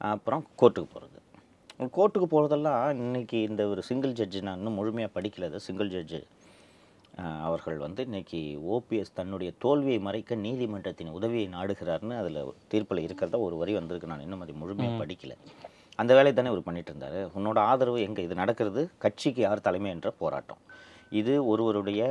அப்புறம் 0.00 0.42
கோர்ட்டுக்கு 0.60 0.90
போகிறது 0.94 1.20
கோர்ட்டுக்கு 1.96 2.26
போகிறதெல்லாம் 2.32 2.82
இன்னைக்கு 3.04 3.38
இந்த 3.48 3.62
ஒரு 3.72 3.80
சிங்கிள் 3.88 4.16
ஜட்ஜு 4.18 4.40
நான் 4.46 4.58
இன்னும் 4.60 4.78
முழுமையாக 4.80 5.10
படிக்கல 5.16 5.48
அது. 5.50 5.58
சிங்கிள் 5.68 5.92
ஜட்ஜு 5.94 6.20
அவர்கள் 7.46 7.78
வந்து 7.84 8.00
இன்னைக்கு 8.08 8.40
ஓபிஎஸ் 8.74 9.16
தன்னுடைய 9.18 9.50
தோல்வியை 9.64 9.98
மறைக்க 10.06 10.36
நீதிமன்றத்தின் 10.46 11.14
உதவியை 11.18 11.46
நாடுகிறார்னு 11.54 12.16
அதில் 12.22 12.40
தீர்ப்பில் 12.72 13.04
இருக்கிறதா 13.06 13.38
ஒரு 13.46 13.56
வரி 13.62 13.74
வந்திருக்கு. 13.78 14.10
நான் 14.12 14.24
இன்னும் 14.26 14.42
அதை 14.44 14.54
முழுமையாக 14.62 15.00
படிக்கல. 15.02 15.34
அந்த 16.00 16.10
வேலையை 16.18 16.34
தானே 16.38 16.50
இவர் 16.52 16.66
பண்ணிட்டு 16.66 16.92
இருந்தார் 16.92 17.18
உன்னோட 17.38 17.58
ஆதரவு 17.70 18.00
எங்கே? 18.06 18.24
இது 18.26 18.34
நடக்கிறது 18.42 18.82
கட்சிக்கு 19.04 19.42
யார் 19.46 19.66
தலைமை 19.68 19.90
என்ற 19.96 20.10
போராட்டம். 20.22 20.60
இது 21.20 21.34
ஒருவருடைய 21.52 22.02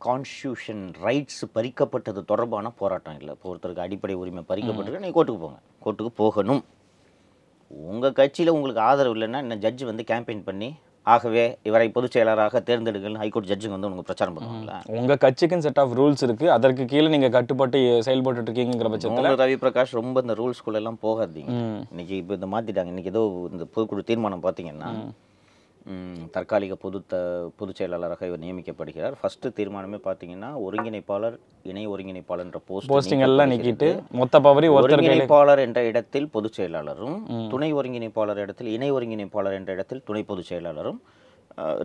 கான்ஸ்டியூஷன் 0.00 0.82
ரைட்ஸ் 1.04 1.42
பறிக்கப்பட்டது 1.54 2.20
தொடர்பான 2.32 2.72
போராட்டம் 2.80 3.16
இல்லை. 3.20 3.32
இப்போ 3.36 3.48
ஒருத்தருக்கு 3.52 3.84
அடிப்படை 3.86 4.16
உரிமை 4.22 4.42
பறிக்கப்பட்டிருக்கு 4.50 5.04
நீங்கள் 5.04 5.18
கோர்ட்டுக்கு 5.18 5.44
போங்க. 5.44 5.60
கோர்ட்டுக்கு 5.88 6.20
போகணும். 6.24 6.64
உங்கள் 7.92 8.18
கட்சியில் 8.20 8.56
உங்களுக்கு 8.58 8.84
ஆதரவு 8.90 9.16
இல்லைன்னா 9.16 9.40
இந்த 9.46 9.56
ஜட்ஜ் 9.64 9.82
வந்து 9.88 10.04
கேம்பெயின் 10.12 10.46
பண்ணி 10.50 10.68
ஆகவே 11.12 11.42
இவரை 11.68 11.86
பொதுச் 11.94 12.14
செயலராக 12.14 12.60
தேர்ந்தெடுங்கன்னு 12.68 13.20
ஹைகோர்ட் 13.20 13.48
ஜட்ஜுங்க 13.50 13.74
வந்து 13.74 13.88
உங்களுக்கு 13.88 14.08
பிரச்சாரம் 14.08 14.34
பண்ணுவாங்களா? 14.36 14.78
உங்க 14.98 15.14
கட்சிக்குன்னு 15.22 15.66
செட் 15.66 15.80
ஆஃப் 15.82 15.94
ரூல்ஸ் 15.98 16.24
இருக்கு. 16.26 16.46
அதற்கு 16.56 16.84
கீழே 16.90 17.08
நீங்க 17.14 17.28
கட்டுப்பட்டு 17.36 17.78
செயல்பட்டு 18.06 18.42
இருக்கீங்கிற 18.42 18.90
பட்சத்துல 18.94 19.32
ரவி 19.42 19.56
பிரகாஷ் 19.62 19.94
ரொம்ப 20.00 20.22
இந்த 20.24 20.36
ரூல்ஸ்குள்ள 20.40 20.82
எல்லாம் 20.82 21.00
போகாதீங்க. 21.06 21.54
இன்னைக்கு 21.92 22.16
இப்போ 22.22 22.36
இந்த 22.38 22.48
மாத்திட்டாங்க. 22.54 22.92
இன்னைக்கு 22.94 23.12
ஏதோ 23.14 23.22
இந்த 23.54 23.66
பொதுக்குழு 23.76 24.08
தீர்மானம் 24.10 24.44
பார்த்தீங்கன்னா 24.46 24.90
தற்காலிக 26.34 26.74
பொது 26.84 26.98
த 27.12 27.16
பொதுச் 27.58 27.78
செயலாளராக 27.80 28.28
இவர் 28.30 28.42
நியமிக்கப்படுகிறார். 28.44 29.14
ஃபர்ஸ்ட் 29.20 29.46
தீர்மானமே 29.58 29.98
பார்த்தீங்கன்னா 30.08 30.50
ஒருங்கிணைப்பாளர் 30.66 31.36
இணை 31.70 31.84
ஒருங்கிணைப்பாளர் 31.92 32.58
போஸ்ட் 32.70 32.90
போஸ்டிங் 32.92 33.24
எல்லாம் 33.26 33.50
நீக்கிட்டு 33.52 33.88
மொத்த 34.20 34.40
பவரி 34.46 34.70
ஒருங்கிணைப்பாளர் 34.78 35.62
என்ற 35.66 35.82
இடத்தில் 35.90 36.28
பொதுச் 36.34 36.58
செயலாளரும் 36.58 37.16
துணை 37.54 37.70
ஒருங்கிணைப்பாளர் 37.78 38.42
இடத்தில் 38.46 38.72
இணை 38.76 38.90
ஒருங்கிணைப்பாளர் 38.96 39.56
என்ற 39.60 39.72
இடத்தில் 39.78 40.04
துணை 40.10 40.24
பொதுச் 40.32 40.50
செயலாளரும் 40.50 41.00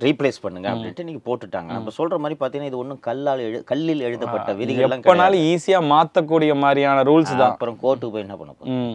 ரீப்ளேஸ் 0.04 0.42
பண்ணுங்க 0.44 0.68
அப்படின்ட்டு 0.72 1.06
நீங்க 1.08 1.22
போட்டுட்டாங்க. 1.28 1.72
நம்ம 1.78 1.92
சொல்ற 2.00 2.18
மாதிரி 2.24 2.36
பார்த்தீங்கன்னா 2.42 2.72
இது 2.72 2.82
ஒன்றும் 2.82 3.00
கல்லால் 3.08 3.42
எழு 3.48 3.60
கல்லில் 3.72 4.06
எழுதப்பட்ட 4.08 4.50
கிடையாது. 4.60 5.00
எப்பனாலும் 5.00 5.46
ஈஸியா 5.54 5.80
மாத்தக்கூடிய 5.94 6.54
மாதிரியான 6.66 7.06
ரூல்ஸ் 7.10 7.34
தான். 7.40 7.56
அப்புறம் 7.56 7.80
கோர்ட்டுக்கு 7.84 8.14
போய் 8.16 8.26
என்ன 8.26 8.38
பண்ண 8.42 8.54
போறோம் 8.54 8.94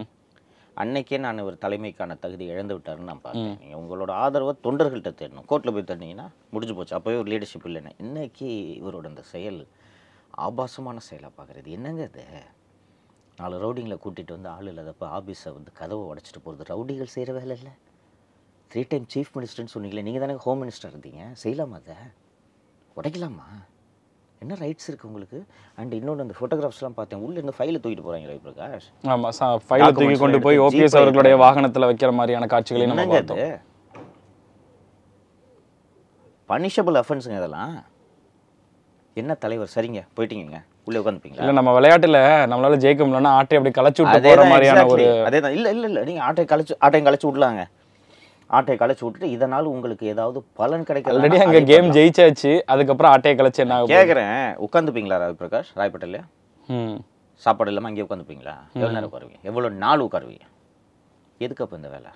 அன்னைக்கே 0.81 1.17
நான் 1.19 1.39
ஒரு 1.39 1.57
தலைமைக்கான 1.61 2.19
தகுதி 2.19 2.45
இழந்து 2.45 2.77
விட்டாருன்னு 2.77 3.09
நான் 3.09 3.21
பார்த்தேன். 3.21 3.57
உங்களோட 3.75 4.11
ஆதரவை 4.11 4.53
தொண்டர்கள்ட்ட 4.63 5.11
தேடணும். 5.21 5.47
கோர்ட்டில் 5.49 5.75
போய் 5.75 5.87
தேடினீங்கன்னா 5.89 6.27
முடிஞ்சு 6.51 6.75
போச்சு. 6.75 6.97
அப்போவே 6.97 7.17
ஒரு 7.21 7.23
லீடர்ஷிப் 7.23 7.65
இல்லைன்னு. 7.65 7.91
இன்னைக்கு 7.97 8.47
இவரோட 8.81 9.05
அந்த 9.05 9.21
செயல் 9.21 9.67
ஆபாசமான 10.29 10.99
செயலாக 10.99 11.33
பார்க்குறது 11.37 11.67
என்னங்க 11.67 12.03
இது? 12.03 12.25
நாலு 13.37 13.55
ரவுடிங்களை 13.63 13.97
கூட்டிகிட்டு 14.05 14.35
வந்து 14.37 14.49
ஆள் 14.49 14.65
இல்லாதப்ப 14.65 15.01
ஆஃபீஸை 15.01 15.53
வந்து 15.53 15.71
கதவை 15.73 16.03
உடைச்சிட்டு 16.05 16.41
போகிறது 16.43 16.69
ரவுடிகள் 16.73 17.13
செய்கிற 17.15 17.39
வேலை 17.39 17.57
இல்லை. 17.57 17.71
த்ரீ 18.73 18.85
டைம் 18.87 19.05
சீஃப் 19.15 19.35
மினிஸ்டர்னு 19.35 19.73
சொன்னீங்களே 19.73 20.01
நீங்கள் 20.01 20.27
தானே 20.27 20.39
ஹோம் 20.39 20.63
மினிஸ்டர் 20.63 20.93
இருந்தீங்க? 20.93 21.21
செய்யலாமா 21.43 21.77
அதை? 21.81 21.95
உடைக்கலாமா? 22.95 23.47
என்ன 24.41 24.53
ரைட்ஸ் 24.61 24.87
இருக்குது 24.89 25.09
உங்களுக்கு? 25.09 25.39
அண்ட் 25.79 25.93
இன்னொன்று 25.97 26.23
அந்த 26.25 26.35
ஃபோட்டோகிராஃப்ஸ்லாம் 26.37 26.95
பார்த்தேன். 26.99 27.21
உள்ளே 27.25 27.37
இருந்து 27.39 27.55
ஃபைலை 27.57 27.79
தூக்கிட்டு 27.83 28.05
போகிறாங்க 28.05 28.27
ரவி 28.31 28.41
பிரகாஷ்? 28.45 28.85
ஆமா 29.13 29.29
ஃபைல 29.67 29.89
தூக்கி 29.97 30.17
கொண்டு 30.21 30.39
போய் 30.45 30.61
ஓபிஎஸ் 30.65 30.97
அவர்களுடைய 30.99 31.35
வாகனத்துல 31.45 31.89
வைக்கிற 31.91 32.11
மாதிரியான 32.19 32.47
காட்சிகளையும் 32.53 32.91
நம்ம 32.93 33.15
பார்த்தோம். 33.15 33.39
அது? 33.39 33.47
பனிஷபிள் 36.49 36.97
அஃபென்ஸுங்க 37.01 37.39
இதெல்லாம். 37.41 37.73
என்ன 39.17 39.31
தலைவர்? 39.43 39.73
சரிங்க 39.75 40.01
போயிட்டீங்க 40.17 40.59
உள்ளே 40.87 40.99
உட்காந்துப்பீங்களா? 41.01 41.41
இல்ல 41.43 41.53
நம்ம 41.57 41.71
விளையாட்டுல 41.77 42.19
நம்மளால 42.51 42.77
ஜெயிக்க 42.83 43.01
முடியலன்னா 43.05 43.33
ஆட்டை 43.39 43.57
அப்படி 43.59 43.73
களைச்சு 43.79 44.01
விட்டு 44.03 44.17
போற 44.17 44.29
அதேதான் 44.29 44.51
மாதிரியான 44.53 44.85
ஒரு 44.93 45.03
exactly. 45.03 45.27
அதேதான். 45.29 45.55
இல்ல 45.57 45.67
இல்ல 45.75 45.85
இல்ல. 45.91 45.99
நீங்க 46.09 46.21
ஆட்டை 46.27 46.45
கழிச்சு 46.51 46.75
ஆட்டையும் 46.85 47.07
கழிச்சு 47.09 47.29
விடலாங்க. 47.29 47.63
ஆட்டை 48.49 48.75
கழிச்சு 48.77 49.03
விட்டுட்டு 49.05 49.27
இதனால் 49.35 49.71
உங்களுக்கு 49.73 50.05
ஏதாவது 50.13 50.39
பலன் 50.59 50.83
ஆல்ரெடி 50.83 51.01
கிடைக்கிறது 51.01 51.41
அங்க 51.45 51.59
கேம் 51.71 51.89
ஜெயிச்சாச்சு. 51.97 52.51
அதுக்கப்புறம் 52.73 53.11
ஆட்டையை 53.15 53.35
களைச்சு 53.39 53.63
என்ன 53.65 53.75
கேட்குறேன் 53.93 54.37
உட்காந்துப்பீங்களா 54.65 55.19
ரவி 55.23 55.35
பிரகாஷ்? 55.41 55.69
ராய்பேட்டையில 55.79 56.19
ம். 56.69 56.97
சாப்பாடு 57.43 57.69
இல்லாமல் 57.71 57.89
அங்கேயே 57.89 58.05
உட்காந்துப்பீங்களா? 58.07 58.55
எவ்வளோ 58.75 58.93
நேரம் 58.95 59.09
உட்காருவீங்க? 59.11 59.39
எவ்வளோ 59.49 59.69
நாள் 59.83 60.05
உட்காருவீங்க? 60.07 60.45
எதுக்கு 61.41 61.63
அப்போ 61.65 61.75
இந்த 61.81 61.89
வேலை? 61.95 62.11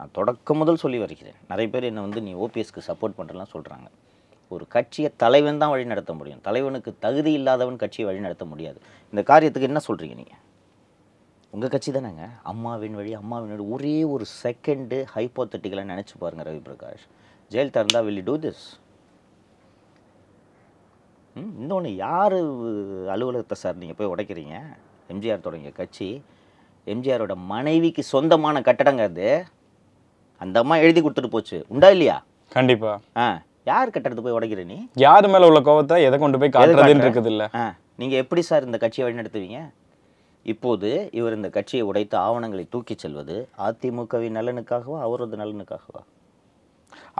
நான் 0.00 0.12
தொடக்கம் 0.18 0.60
முதல் 0.62 0.82
சொல்லி 0.82 0.98
வருகிறேன். 1.04 1.38
நிறைய 1.52 1.68
பேர் 1.74 1.88
என்னை 1.90 2.02
வந்து 2.06 2.20
நீ 2.26 2.32
ஓபிஎஸ்க்கு 2.44 2.82
சப்போர்ட் 2.88 3.18
பண்ணுறலாம் 3.18 3.52
சொல்கிறாங்க 3.54 3.86
ஒரு 4.50 4.64
கட்சியை 4.74 5.08
தலைவன் 5.22 5.60
தான் 5.62 5.72
வழி 5.74 5.84
நடத்த 5.92 6.12
முடியும். 6.12 6.42
தலைவனுக்கு 6.48 6.90
தகுதி 7.04 7.32
இல்லாதவன் 7.38 7.78
கட்சியை 7.82 8.06
வழி 8.08 8.20
நடத்த 8.26 8.44
முடியாது. 8.44 8.78
இந்த 9.12 9.22
காரியத்துக்கு 9.30 9.70
என்ன 9.70 9.80
சொல்கிறீங்க 9.88 10.16
நீங்கள் 10.20 10.40
உங்கள் 11.56 11.70
கட்சி 11.72 11.90
தானேங்க. 11.92 12.24
அம்மாவின் 12.50 12.96
வழி 12.98 13.12
அம்மாவின் 13.18 13.52
வழி. 13.52 13.64
ஒரே 13.74 13.92
ஒரு 14.14 14.24
செகண்டு 14.40 14.96
ஹைப்போத்தட்டிக்கலாக 15.12 15.88
நினச்சி 15.92 16.14
பாருங்க 16.22 16.42
ரவி 16.48 16.60
பிரகாஷ். 16.66 17.04
ஜெயலலிதா 17.52 17.82
இருந்தால் 17.82 18.18
do 18.28 18.34
this? 18.42 18.58
ம் 21.36 21.54
இன்னொன்று 21.60 21.90
யார் 22.02 22.36
அலுவலகத்தை 23.14 23.56
சார் 23.62 23.78
நீங்கள் 23.80 23.98
போய் 24.00 24.10
உடைக்கிறீங்க? 24.12 24.58
எம்ஜிஆர் 25.14 25.46
தொடங்கிய 25.46 25.72
கட்சி 25.80 26.08
எம்ஜிஆரோட 26.92 27.34
மனைவிக்கு 27.52 28.04
சொந்தமான 28.12 28.62
கட்டடங்க 28.68 29.08
அது. 29.10 29.30
அந்த 30.44 30.56
அம்மா 30.62 30.78
எழுதி 30.84 31.00
கொடுத்துட்டு 31.02 31.34
போச்சு. 31.36 31.58
உண்டா 31.72 31.90
இல்லையா? 31.96 32.18
கண்டிப்பா. 32.56 32.92
ஆ 33.22 33.26
யார் 33.72 33.94
கட்டடத்தை 33.96 34.24
போய் 34.28 34.38
உடைக்கிற 34.38 34.64
நீ? 34.74 34.78
யார் 35.06 35.32
மேல 35.34 35.50
உள்ள 35.52 35.62
கோவத்தை 35.70 35.98
எதை 36.08 36.18
கொண்டு 36.26 36.42
போய் 36.42 36.54
காட்டுறதுன்னு 36.58 36.84
காட்டுற? 36.84 37.06
இருக்குது 37.06 37.32
இல்ல 37.34 37.44
நீங்கள் 38.02 38.22
எப்படி 38.24 38.44
சார் 38.52 38.68
இந்த 38.70 38.80
கட்சியை 38.84 39.04
வழிநடத்துவீங்க? 39.06 39.60
இப்போது 40.52 40.90
இவர் 41.18 41.36
இந்த 41.36 41.48
கட்சியை 41.54 41.84
உடைத்து 41.90 42.16
ஆவணங்களை 42.26 42.64
தூக்கிச் 42.74 43.02
செல்வது 43.04 43.36
அதிமுகவின் 43.68 44.36
நலனுக்காகவா 44.38 44.98
அவரது 45.06 45.36
நலனுக்காகவா? 45.40 46.02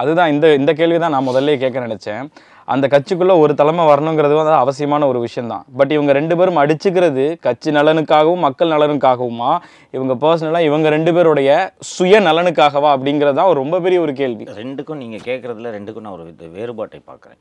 அதுதான் 0.01 0.31
இந்த 0.33 0.47
இந்த 0.59 0.71
கேள்வி 0.79 0.99
தான் 1.03 1.15
நான் 1.15 1.27
முதல்ல 1.29 1.55
கேட்க 1.63 1.79
நினைச்சேன். 1.87 2.25
அந்த 2.73 2.87
கட்சிக்குள்ள 2.93 3.33
ஒரு 3.43 3.53
தலைமை 3.61 3.85
வரணுங்கிறது 3.91 4.35
வந்து 4.39 4.53
அவசியமான 4.63 5.07
ஒரு 5.13 5.19
விஷயம் 5.25 5.51
தான் 5.53 5.65
பட் 5.79 5.93
இவங்க 5.97 6.13
ரெண்டு 6.19 6.35
பேரும் 6.39 6.61
அடிச்சுக்கிறது 6.63 7.25
கட்சி 7.47 7.71
நலனுக்காகவும் 7.79 8.45
மக்கள் 8.47 8.73
நலனுக்காகவுமா? 8.75 9.51
இவங்க 9.97 10.15
பர்சனலாக 10.25 10.69
இவங்க 10.69 10.89
ரெண்டு 10.97 11.13
பேருடைய 11.17 11.51
சுய 11.95 12.21
நலனுக்காகவா 12.29 12.91
அப்படிங்கிறது 12.97 13.39
தான் 13.41 13.51
ஒரு 13.53 13.61
ரொம்ப 13.63 13.81
பெரிய 13.87 14.01
ஒரு 14.07 14.15
கேள்வி. 14.23 14.47
ரெண்டுக்கும் 14.63 15.03
நீங்கள் 15.05 15.27
கேட்குறதுல 15.31 15.73
ரெண்டுக்கும் 15.79 16.07
நான் 16.09 16.17
ஒரு 16.19 16.27
வேறுபாட்டை 16.59 17.01
பார்க்குறேன். 17.11 17.41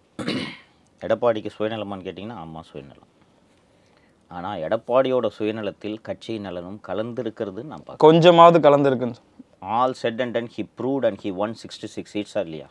எடப்பாடிக்கு 1.02 1.52
சுயநலமான்னு 1.58 2.08
கேட்டிங்கன்னா 2.10 2.40
ஆமாம் 2.46 2.68
சுயநலம். 2.72 3.10
ஆனால் 4.32 4.62
எடப்பாடியோட 4.62 5.30
சுயநலத்தில் 5.38 6.02
கட்சி 6.02 6.40
நலனும் 6.40 6.80
கலந்துருக்கிறதுன்னு 6.88 7.72
நான் 7.74 7.84
பார்க்குறேன். 7.86 8.06
கொஞ்சமாவது 8.06 8.60
கலந்துருக்குன்னு 8.60 9.18
சொல்~ 9.20 9.32
all 9.76 9.94
set 9.94 10.22
and 10.22 10.34
done 10.34 10.52
he 10.56 10.64
proved 10.80 11.06
and 11.06 11.22
he 11.24 11.32
one 11.36 11.54
sixty 11.62 11.88
six 11.88 12.14
சீட்ஸா 12.14 12.40
இல்லையா 12.40 12.68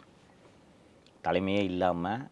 தலைமையே 1.24 1.62
இல்லாமல் 1.62 2.22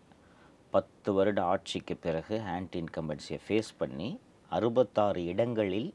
பத்து 0.70 1.12
வருட 1.12 1.40
ஆட்சிக்கு 1.44 1.96
பிறகு 1.96 2.40
ஆன்டி 2.54 2.78
இன்கம்பன்சியை 2.82 3.38
ஃபேஸ் 3.46 3.72
பண்ணி 3.78 4.08
அறுபத்தாறு 4.52 5.24
இடங்களில் 5.24 5.90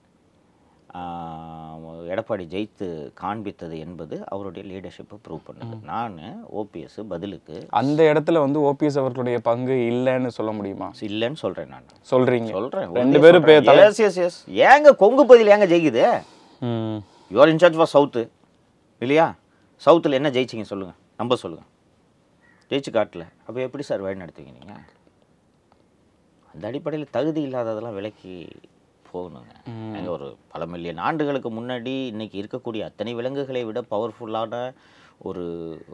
எடப்பாடி 2.12 2.44
ஜெயித்து 2.53 2.86
காண்பித்தது 3.22 3.75
என்பது 3.86 4.15
அவருடைய 4.25 4.62
லீடர்ஷிப்பை 4.70 5.17
ப்ரூவ் 5.25 5.41
பண்ணுது. 5.48 5.75
நான் 5.84 6.15
ஓபிஎஸ் 6.60 6.98
பதிலுக்கு 7.13 7.56
அந்த 7.79 8.00
இடத்துல 8.12 8.39
வந்து 8.46 8.60
ஓபிஎஸ் 8.70 9.00
அவர்களுடைய 9.01 9.39
பங்கு 9.39 9.75
இல்லைன்னு 9.91 10.32
சொல்ல 10.38 10.51
முடியுமா? 10.51 10.88
இல்லைன்னு 11.10 11.39
சொல்கிறேன் 11.44 11.67
நான். 11.67 11.88
சொல்றீங்க. 12.12 12.50
சொல்கிறேன் 12.58 12.96
ரெண்டு 13.01 13.20
பேரும் 13.25 13.48
ஏங்க 14.67 14.96
கொங்கு 15.03 15.25
பகுதியில் 15.25 15.53
ஏங்க 15.56 15.67
ஜெயிக்குது? 15.74 16.06
ம். 16.62 17.00
யூஆர் 17.36 17.51
இன்சார்ஜ் 17.53 17.79
ஃபார் 17.79 17.94
சவுத்து 17.96 18.24
இல்லையா? 19.01 19.27
சவுத்தில் 19.86 20.17
என்ன 20.20 20.29
ஜெயிச்சிங்க 20.38 20.67
சொல்லுங்கள் 20.72 21.00
நம்ப 21.22 21.36
சொல்லுங்கள் 21.44 21.72
ஜெயிச்சு 22.72 22.91
காட்டல. 22.98 23.25
அப்போ 23.48 23.60
எப்படி 23.65 23.84
சார் 23.89 24.01
வழி 24.06 24.22
நடத்துவீங்க 24.22 24.53
நீங்கள் 24.60 24.84
அந்த 26.53 26.63
அடிப்படையில் 26.70 27.13
தகுதி 27.17 27.41
இல்லாததெல்லாம் 27.48 27.98
விலைக்கு 28.00 28.34
போகணுங்க. 29.17 29.53
எங்க 29.97 30.09
ஒரு 30.15 30.27
பல 30.53 30.65
மில்லியன் 30.74 31.01
ஆண்டுகளுக்கு 31.07 31.50
முன்னாடி 31.57 31.93
இன்னைக்கு 32.12 32.38
இருக்கக்கூடிய 32.41 32.81
அத்தனை 32.89 33.13
விலங்குகளை 33.19 33.63
விட 33.69 33.81
பவர்ஃபுல்லான 33.93 34.55
ஒரு 35.27 35.43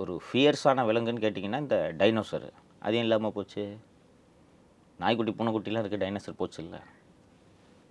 ஒரு 0.02 0.14
ஃபியர்ஸான 0.26 0.86
விலங்குன்னு 0.88 1.26
கேட்டிங்கன்னா 1.26 1.62
இந்த 1.66 1.78
டைனோசர் 2.00 2.48
அதையும் 2.82 3.06
இல்லாமல் 3.08 3.36
போச்சு? 3.36 3.64
நாய்க்குட்டி 5.00 5.34
பூனைக்குட்டிலாம் 5.38 5.84
இருக்குது 5.84 6.04
டைனோசர் 6.04 6.42
போச்சு 6.42 6.60
இல்லை 6.66 6.82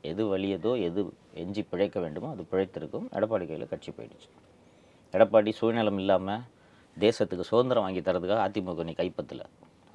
எது 0.05 0.23
வலியதோ 0.31 0.73
எது 0.87 1.01
எஞ்சி 1.43 1.63
பிழைக்க 1.71 1.97
வேண்டுமோ 2.05 2.31
அது 2.35 2.43
பிழைத்திருக்கும். 2.51 3.07
எடப்பாடி 3.17 3.45
கையில் 3.47 3.71
கட்சி 3.73 3.91
போயிடுச்சு. 3.91 4.29
எடப்பாடி 5.15 5.51
சுயநலம் 5.59 6.01
இல்லாமல் 6.03 6.43
தேசத்துக்கு 6.97 7.51
சுதந்திரம் 7.51 7.85
வாங்கி 7.87 8.01
தரதுக்காக 8.01 8.43
அதிமுக 8.47 8.85
நீ 8.89 8.95
கைப்பற்றல 8.95 9.45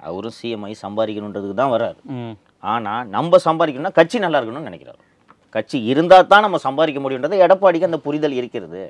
அவரும் 0.00 0.34
சிஎம் 0.38 0.64
ஆகி 0.66 0.76
சம்பாதிக்கணுன்றதுக்கு 0.82 1.56
தான் 1.60 1.72
வராரு 1.74 2.00
ம். 2.16 2.34
ஆனால் 2.72 3.08
நம்ம 3.16 3.38
சம்பாதிக்கணும்னா 3.46 3.96
கட்சி 3.98 4.18
நல்லா 4.24 4.38
இருக்கணும்னு 4.38 4.70
நினைக்கிறாரு. 4.70 5.00
கட்சி 5.56 5.78
இருந்தால் 5.90 6.30
தான் 6.32 6.44
நம்ம 6.46 6.58
சம்பாதிக்க 6.68 7.00
முடியுன்றது 7.04 7.36
எடப்பாடிக்கு 7.44 7.90
அந்த 7.90 8.00
புரிதல் 8.06 8.38
இருக்கிறது. 8.40 8.82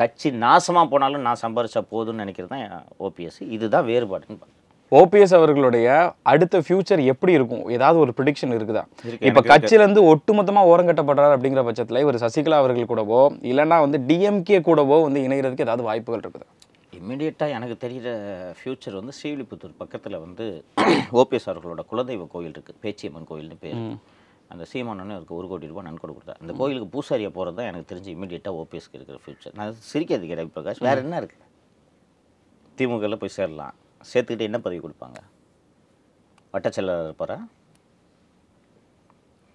கட்சி 0.00 0.28
நாசமாக 0.44 0.86
போனாலும் 0.92 1.26
நான் 1.26 1.42
சம்பாரிச்சா 1.42 1.80
போதும்னு 1.92 2.22
நினைக்கிறது 2.24 2.52
தான் 2.54 2.84
ஓபிஎஸ் 3.06 3.40
இதுதான் 3.56 3.86
வேறுபாடுன்னு. 3.90 4.46
ஓபிஎஸ் 4.98 5.34
அவர்களுடைய 5.38 5.86
அடுத்த 6.32 6.60
ஃபியூச்சர் 6.66 7.00
எப்படி 7.12 7.32
இருக்கும்? 7.38 7.64
ஏதாவது 7.76 7.98
ஒரு 8.04 8.12
ப்ரிடிக்ஷன் 8.18 8.54
இருக்குதா? 8.58 8.82
இருக்கு, 9.08 9.26
இப்ப 9.28 9.40
எனக்கு 9.40 9.50
கட்சியில 9.52 9.84
இருந்து 9.84 10.02
ஒட்டுமொத்தமா 10.12 10.60
ஓரங்கட்டப்படுறாரு 10.72 11.34
அப்படிங்கிற 11.36 11.64
பட்சத்துல 11.66 12.02
இவர் 12.04 12.22
சசிகலா 12.24 12.60
அவர்கள் 12.62 12.90
கூடவோ 12.92 13.20
இல்லைன்னா 13.50 13.78
வந்து 13.86 14.00
டிஎம்கே 14.10 14.60
கூடவோ 14.68 14.98
வந்து 15.06 15.22
இணைகிறதுக்கு 15.26 15.66
ஏதாவது 15.66 15.84
வாய்ப்புகள் 15.88 16.22
இருக்குதா? 16.24 16.48
இம்மிடியட்டாக 16.98 17.56
எனக்கு 17.58 17.76
தெரிகிற 17.82 18.10
ஃப்யூச்சர் 18.60 18.96
வந்து 19.00 19.14
ஸ்ரீவில்லிபுத்தூர் 19.18 19.80
பக்கத்தில் 19.82 20.22
வந்து 20.26 20.46
ஓபிஎஸ் 21.22 21.50
அவர்களோட 21.52 21.82
குலதெய்வ 21.92 22.26
கோயில் 22.36 22.54
இருக்குது 22.54 22.80
பேச்சியம்மன் 22.86 23.28
கோயில்னு 23.32 23.58
பேர். 23.64 23.82
அந்த 24.52 24.64
சீமானன்னு 24.70 25.14
அவருக்கு 25.16 25.38
ஒரு 25.38 25.46
கோடி 25.50 25.70
ரூபாய் 25.70 25.86
நன்கொடை 25.88 26.12
கொடுத்தார் 26.16 26.40
அந்த 26.42 26.52
கோயிலுக்கு 26.60 26.92
பூசாரியாக 26.94 27.32
போகிறது 27.36 27.56
தான் 27.58 27.68
எனக்கு 27.70 27.90
தெரிஞ்சு 27.90 28.10
இமீடியட்டாக 28.14 28.60
ஓபிஎஸ்க்கு 28.62 28.98
இருக்கிற 28.98 29.18
ஃப்யூச்சர் 29.24 29.56
நான் 29.58 29.74
சிரிக்கிறது 29.90 30.30
கிடையாது 30.30 30.54
பிரகாஷ். 30.56 30.82
வேறு 30.88 31.02
என்ன 31.04 31.20
இருக்குது 31.22 31.46
திமுகவில் 32.78 33.20
போய் 33.22 33.36
சேரலாம். 33.36 33.76
சேர்த்துக்கிட்டு 34.10 34.48
என்ன 34.48 34.60
பதவி 34.64 34.80
கொடுப்பாங்க? 34.86 35.20
வட்டச்செயலாளர் 36.54 37.08
இருப்பாரா 37.08 37.38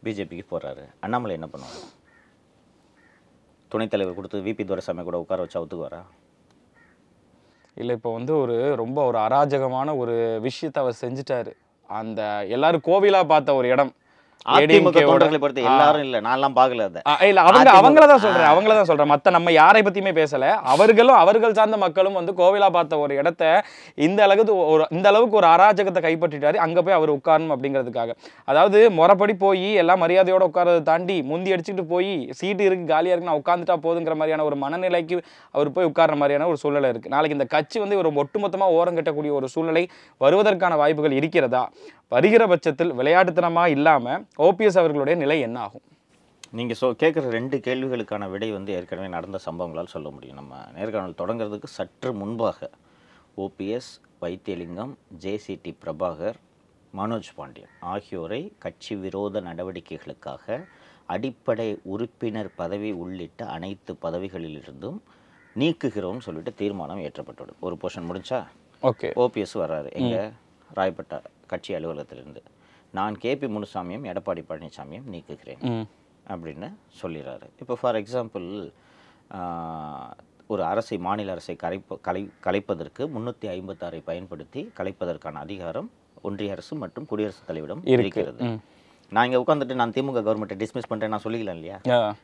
பிஜேபிக்கு 0.06 0.46
போகிறாரு 0.54 0.86
அண்ணாமலை 1.06 1.36
என்ன 1.40 1.48
பண்ணுவாங்க 1.52 1.82
துணைத் 3.72 3.94
தலைவர் 3.94 4.18
கொடுத்து 4.18 4.46
விபி 4.48 4.64
துரைசாமி 4.70 5.04
கூட 5.08 5.18
உட்கார 5.24 5.44
வச்சா 5.46 5.62
ஒத்துக்குவாரா 5.64 6.02
இல்லை 7.82 7.94
இப்போ 7.98 8.10
வந்து 8.18 8.34
ஒரு 8.44 8.56
ரொம்ப 8.82 9.00
ஒரு 9.10 9.18
அராஜகமான 9.28 9.96
ஒரு 10.02 10.16
விஷயத்தை 10.48 10.80
அவர் 10.84 11.00
செஞ்சுட்டாரு. 11.02 11.52
அந்த 12.00 12.22
எல்லாரும் 12.56 12.84
கோவிலாக 12.88 13.30
பார்த்த 13.32 13.56
ஒரு 13.60 13.68
இடம். 13.74 13.92
அதிமுக 14.54 14.64
தொண்டர்களை 15.02 15.40
பொறுத்த 15.40 15.62
எல்லாரும் 15.70 16.04
இல்ல 16.04 16.18
நான்லாம் 16.22 16.56
பார்க்கல 16.56 16.86
அதை. 16.88 17.02
ஆ, 17.06 17.14
இல்ல 17.28 17.42
அவங்க 17.42 17.70
அவங்கள 17.80 18.06
தான் 18.06 18.24
சொல்றேன். 18.24 18.48
அவங்கள 18.50 18.74
தான் 18.74 18.90
சொல்றேன். 18.90 19.12
மத்த 19.12 19.32
நம்ம 19.32 19.52
யாரை 19.54 19.82
பத்தியுமே 19.82 20.14
பேசல. 20.18 20.46
அவர்களும் 20.74 21.20
அவர்கள் 21.20 21.54
சார்ந்த 21.54 21.78
மக்களும் 21.78 22.14
வந்து 22.14 22.34
கோவிலா 22.34 22.70
பார்த்த 22.70 23.00
ஒரு 23.00 23.14
இடத்த 23.16 23.44
இந்த 24.00 24.20
அளவுக்கு 24.26 24.42
ஒரு 24.74 24.86
இந்த 24.92 25.08
அளவுக்கு 25.12 25.40
ஒரு 25.42 25.48
அராஜகத்தை 25.52 26.04
கைப்பற்றிட்டாரு. 26.04 26.58
அங்க 26.66 26.82
போய் 26.82 26.94
அவர் 26.94 27.14
உட்காரணும் 27.14 27.54
அப்படிங்கிறதுக்காக. 27.56 28.12
அதாவது 28.48 28.80
முறைப்படி 28.92 29.36
போய் 29.38 29.68
எல்லாம் 29.76 30.04
மரியாதையோட 30.04 30.44
உட்காரதை 30.50 30.84
தாண்டி 30.84 31.18
முந்தி 31.24 31.54
அடிச்சுட்டு 31.54 31.86
போய் 31.86 32.12
சீட்டு 32.34 32.64
இருக்கு 32.64 32.86
காலியா 32.86 33.14
இருக்கு 33.14 33.32
நான் 33.32 33.42
உட்காந்துட்டா 33.42 33.78
போதுங்கிற 33.86 34.16
மாதிரியான 34.16 34.44
ஒரு 34.44 34.58
மனநிலைக்கு 34.58 35.18
அவர் 35.56 35.72
போய் 35.72 35.86
உட்கார்ற 35.86 36.16
மாதிரியான 36.16 36.48
ஒரு 36.48 36.58
சூழ்நிலை 36.58 36.90
இருக்கு. 36.90 37.10
நாளைக்கு 37.10 37.38
இந்த 37.38 37.48
கட்சி 37.48 37.80
வந்து 37.80 37.98
ஒரு 37.98 38.12
ஒட்டுமொத்தமா 38.18 38.68
ஓரம் 38.74 38.98
கட்டக்கூடிய 38.98 39.34
ஒரு 39.34 39.48
சூழ்நிலை 39.48 39.86
வருவதற்கான 40.22 40.76
வாய்ப்புகள் 40.76 41.18
இருக்கிறதா? 41.20 41.64
வருகிற 42.14 42.48
பட்சத்தில் 42.48 42.94
விளையாட்டுத்தனமா 42.94 43.68
இல்லாம 43.68 44.20
ஓபிஎஸ் 44.38 44.80
அவர்களுடைய 44.82 45.20
நிலை 45.20 45.40
என்ன 45.40 45.60
ஆகும் 45.60 45.82
நீங்கள் 46.52 46.78
சொ 46.82 46.84
கேட்குற 46.84 47.30
ரெண்டு 47.30 47.58
கேள்விகளுக்கான 47.58 48.30
விடை 48.30 48.52
வந்து 48.52 48.74
ஏற்கனவே 48.74 49.08
நடந்த 49.08 49.40
சம்பவங்களால் 49.46 49.94
சொல்ல 49.94 50.10
முடியும். 50.10 50.36
நம்ம 50.36 50.56
நேர்காணல் 50.76 51.20
தொடங்குறதுக்கு 51.22 51.70
சற்று 51.78 52.14
முன்பாக 52.14 52.70
ஓபிஎஸ் 53.38 53.92
வைத்தியலிங்கம் 54.22 54.94
ஜேசிடி 55.22 55.72
பிரபாகர் 55.86 56.40
மனோஜ் 56.98 57.32
பாண்டியன் 57.36 57.74
ஆகியோரை 57.80 58.42
கட்சி 58.60 58.96
விரோத 58.96 59.42
நடவடிக்கைகளுக்காக 59.42 60.64
அடிப்படை 61.06 61.80
உறுப்பினர் 61.84 62.52
பதவி 62.56 62.92
உள்ளிட்ட 62.92 63.48
அனைத்து 63.48 63.94
பதவிகளிலிருந்தும் 64.02 65.00
நீக்குகிறோம்னு 65.60 66.26
சொல்லிட்டு 66.28 66.54
தீர்மானம் 66.54 67.00
ஏற்றப்பட்டுள்ளது. 67.00 67.58
ஒரு 67.60 67.78
போர்ஷன் 67.82 68.10
முடிஞ்சா 68.10 68.40
ஓகே. 68.82 69.10
ஓபிஎஸ் 69.24 69.58
வர்றாரு. 69.64 69.92
எங்க? 69.92 70.32
ராயப்பேட்டை 70.76 71.20
கட்சி 71.54 71.72
அலுவலகத்திலிருந்து 71.80 72.44
நான் 73.00 73.16
கேபி 73.24 73.48
முனுசாமியும் 73.56 74.08
எடப்பாடி 74.12 74.42
பழனிசாமியும் 74.50 75.10
நீக்குகிறேன் 75.14 75.64
அப்படின்னு 76.34 76.68
சொல்லிடுறாரு 77.02 77.48
இப்போ 77.62 77.76
ஃபார் 77.80 78.00
எக்ஸாம்பிள் 78.02 78.48
ஒரு 80.54 80.62
அரசை 80.72 80.98
மாநில 81.08 81.32
அரசை 81.36 81.54
கலைப்ப 81.64 81.98
கலை 82.08 82.22
கலைப்பதற்கு 82.46 83.04
முன்னூற்றி 83.14 83.48
ஐம்பத்தாறை 83.56 84.00
பயன்படுத்தி 84.10 84.62
கலைப்பதற்கான 84.80 85.42
அதிகாரம் 85.46 85.88
ஒன்றிய 86.28 86.56
அரசு 86.56 86.74
மற்றும் 86.84 87.08
குடியரசுத் 87.12 87.48
தலைவரிடம் 87.50 87.82
இருக்கு. 87.94 88.04
இருக்கிறது. 88.04 88.42
நான் 89.12 89.26
இங்கே 89.28 89.40
உட்காந்துட்டு 89.44 89.80
நான் 89.80 89.94
திமுக 89.96 90.22
கவர்மெண்ட்டை 90.28 90.58
டிஸ்மிஸ் 90.62 90.90
பண்ணுறேன் 90.92 91.14
நான் 91.14 91.24
சொல்லிக்கலாம் 91.26 91.58
இல்லையா? 91.60 91.78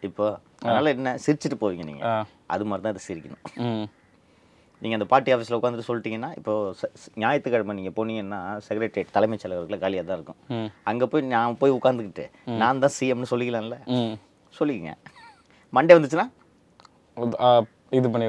இப்போ 0.07 0.25
அதனால 0.63 0.91
என்ன 0.97 1.15
சிரிச்சிட்டு 1.25 1.57
போவீங்க 1.63 1.85
நீங்கள் 1.89 2.25
அது 2.55 2.67
மாதிரி 2.69 2.85
தான் 2.85 2.95
இது 2.95 3.07
சிரிக்கணும். 3.09 3.43
நீங்கள் 4.81 4.97
அந்த 4.97 5.07
பார்ட்டி 5.11 5.31
ஆஃபீஸில் 5.35 5.57
உட்காந்துட்டு 5.57 5.87
சொல்லிட்டீங்கன்னா 5.87 6.29
இப்போ 6.39 6.53
ஞாயிற்றுக்கிழமை 7.23 7.73
நீங்கள் 7.79 7.95
போனீங்கன்னா 7.97 8.39
செக்ரட்டரியேட் 8.67 9.15
தலைமைச் 9.15 9.41
செயலகத்தில் 9.43 9.81
காலியாக 9.83 10.05
தான் 10.09 10.19
இருக்கும். 10.19 10.39
அங்கே 10.89 11.07
போய் 11.13 11.23
நான் 11.33 11.57
போய் 11.61 11.75
உட்காந்துக்கிட்டு 11.77 12.25
நான் 12.61 12.83
தான் 12.83 12.95
சிஎம்னு 12.97 13.31
சொல்லிக்கலாம்ல? 13.33 13.77
சொல்லிக்கங்க. 14.59 14.93
மண்டே 15.77 15.95
வந்துச்சுன்னா? 15.97 16.27
இது 17.97 18.07
பண்ணி. 18.13 18.27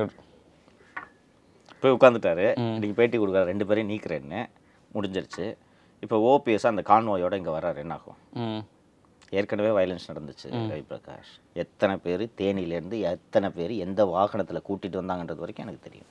போய் 1.82 1.96
உட்காந்துட்டாரு 1.96 2.46
இன்னைக்கு 2.62 2.96
பேட்டி 2.98 3.16
கொடுக்குறாரு. 3.20 3.50
ரெண்டு 3.52 3.66
பேரையும் 3.68 3.90
நீக்கிறேன்னு. 3.92 4.40
முடிஞ்சிருச்சு. 4.94 5.46
இப்போ 6.04 6.16
ஓபிஎஸ் 6.32 6.70
அந்த 6.72 6.82
கான்வாயோட 6.90 7.34
இங்கே 7.40 7.52
வர்றாரு. 7.56 7.78
என்ன 7.84 7.96
ஆகும் 8.00 8.18
ஏற்கனவே 9.38 9.70
வயலன்ஸ் 9.76 10.08
நடந்துச்சு 10.10 10.46
ரவி 10.70 10.84
பிரகாஷ். 10.90 11.32
எத்தனை 11.62 11.94
பேர் 12.04 12.24
தேனியிலேருந்து 12.40 12.98
எத்தனை 13.14 13.48
பேர் 13.58 13.74
எந்த 13.86 14.04
வாகனத்தில் 14.14 14.66
கூட்டிகிட்டு 14.68 15.00
வந்தாங்கன்றது 15.02 15.44
வரைக்கும் 15.44 15.66
எனக்கு 15.66 15.86
தெரியும். 15.88 16.10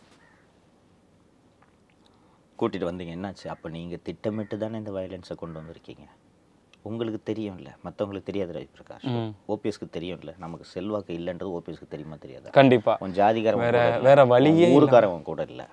கூட்டிகிட்டு 2.62 2.90
வந்தீங்க 2.90 3.14
என்னாச்சு? 3.18 3.48
அப்போ 3.54 3.68
நீங்கள் 3.76 4.02
திட்டமிட்டு 4.08 4.58
தானே 4.64 4.82
இந்த 4.82 4.92
வயலன்ஸை 4.98 5.36
கொண்டு 5.44 5.58
வந்திருக்கீங்க. 5.60 6.06
உங்களுக்கு 6.90 7.20
தெரியும்ல 7.30 7.70
மற்றவங்களுக்கு 7.86 8.30
தெரியாது 8.30 8.52
ரவி 8.58 8.70
பிரகாஷ். 8.78 9.08
ஓபிஎஸ்க்கு 9.54 9.88
தெரியும்ல 9.98 10.32
நமக்கு 10.44 10.66
செல்வாக்கு 10.74 11.18
இல்லைன்றது 11.20 11.52
ஓபிஎஸ்க்கு 11.58 11.94
தெரியுமா 11.94 12.18
தெரியாதா? 12.26 12.54
கண்டிப்பா. 12.60 12.94
உன் 13.06 13.16
ஜாதிகாரன் 13.20 13.66
வேற 13.66 13.82
வேற 14.08 14.20
வழியே. 14.34 14.70
ஊருக்காரவன் 14.78 15.28
கூட 15.30 15.44
இல்லை. 15.52 15.66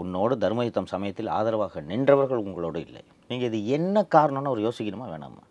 உன்னோடு 0.00 0.34
தர்மயுத்தம் 0.44 0.90
சமயத்தில் 0.92 1.30
ஆதரவாக 1.36 1.80
நின்றவர்கள் 1.90 2.42
உங்களோடு 2.46 2.80
இல்லை. 2.86 3.02
நீங்கள் 3.30 3.48
இது 3.50 3.60
என்ன 3.76 4.06
காரணம்னு 4.14 4.50
அவர் 4.50 4.66
யோசிக்கணுமா 4.66 5.06
வேணாமா? 5.14 5.42